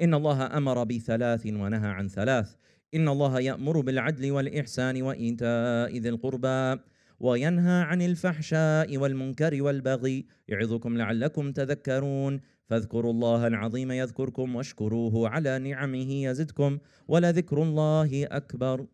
إن 0.00 0.14
الله 0.14 0.56
أمر 0.56 0.84
بثلاث 0.84 1.46
ونهى 1.46 1.88
عن 1.88 2.08
ثلاث 2.08 2.54
إن 2.94 3.08
الله 3.08 3.40
يأمر 3.40 3.80
بالعدل 3.80 4.30
والإحسان 4.30 5.02
وإيتاء 5.02 5.98
ذي 5.98 6.08
القربى 6.08 6.80
وينهى 7.20 7.82
عن 7.82 8.02
الفحشاء 8.02 8.96
والمنكر 8.96 9.62
والبغي 9.62 10.26
يعظكم 10.48 10.96
لعلكم 10.96 11.52
تذكرون 11.52 12.40
فاذكروا 12.64 13.12
الله 13.12 13.46
العظيم 13.46 13.90
يذكركم 13.90 14.56
واشكروه 14.56 15.28
على 15.28 15.58
نعمه 15.58 16.10
يزدكم 16.24 16.78
ولذكر 17.08 17.62
الله 17.62 18.26
أكبر 18.26 18.86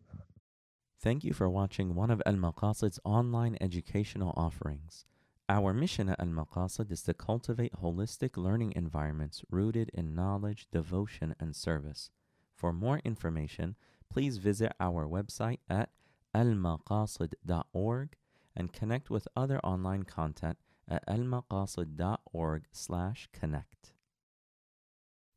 Thank 0.97 1.23
you 1.23 1.33
for 1.33 1.47
watching 1.49 1.93
one 1.93 2.09
of 2.09 2.19
Al 2.25 2.33
Maqasid's 2.33 2.99
online 3.05 3.57
educational 3.61 4.33
offerings. 4.35 5.05
Our 5.47 5.73
mission 5.73 6.09
at 6.09 6.19
Al 6.19 6.27
Maqasid 6.27 6.91
is 6.91 7.03
to 7.03 7.13
cultivate 7.13 7.73
holistic 7.73 8.35
learning 8.35 8.73
environments 8.75 9.43
rooted 9.51 9.91
in 9.93 10.15
knowledge, 10.15 10.67
devotion, 10.71 11.35
and 11.39 11.55
service. 11.55 12.09
For 12.55 12.73
more 12.73 12.99
information, 13.05 13.75
please 14.09 14.37
visit 14.37 14.73
our 14.79 15.07
website 15.07 15.59
at 15.69 15.91
almaqasid.org 16.33 18.15
and 18.55 18.73
connect 18.73 19.11
with 19.11 19.27
other 19.35 19.59
online 19.59 20.01
content 20.03 20.57
at 20.87 21.05
almaqasid.org/connect. 21.07 23.91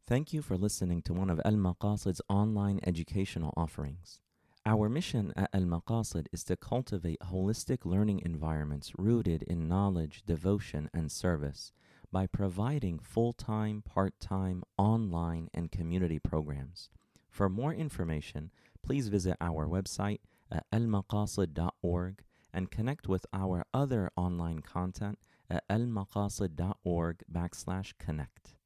Thank 0.06 0.32
you 0.32 0.40
for 0.40 0.56
listening 0.56 1.02
to 1.02 1.12
one 1.12 1.28
of 1.28 1.38
Al 1.44 1.52
Maqasid's 1.52 2.22
online 2.30 2.80
educational 2.86 3.52
offerings. 3.58 4.22
Our 4.68 4.90
mission 4.90 5.32
at 5.34 5.48
Al 5.54 5.62
Maqasid 5.62 6.26
is 6.30 6.44
to 6.44 6.54
cultivate 6.54 7.20
holistic 7.20 7.86
learning 7.86 8.20
environments 8.22 8.92
rooted 8.98 9.42
in 9.44 9.66
knowledge, 9.66 10.24
devotion, 10.26 10.90
and 10.92 11.10
service 11.10 11.72
by 12.12 12.26
providing 12.26 12.98
full 12.98 13.32
time, 13.32 13.80
part 13.80 14.20
time, 14.20 14.62
online, 14.76 15.48
and 15.54 15.72
community 15.72 16.18
programs. 16.18 16.90
For 17.30 17.48
more 17.48 17.72
information, 17.72 18.50
please 18.82 19.08
visit 19.08 19.38
our 19.40 19.66
website 19.66 20.20
at 20.52 20.70
almaqasid.org 20.70 22.22
and 22.52 22.70
connect 22.70 23.08
with 23.08 23.24
our 23.32 23.64
other 23.72 24.10
online 24.16 24.60
content 24.60 25.18
at 25.48 25.66
almaqasid.org 25.68 27.22
backslash 27.32 27.94
connect. 27.98 28.57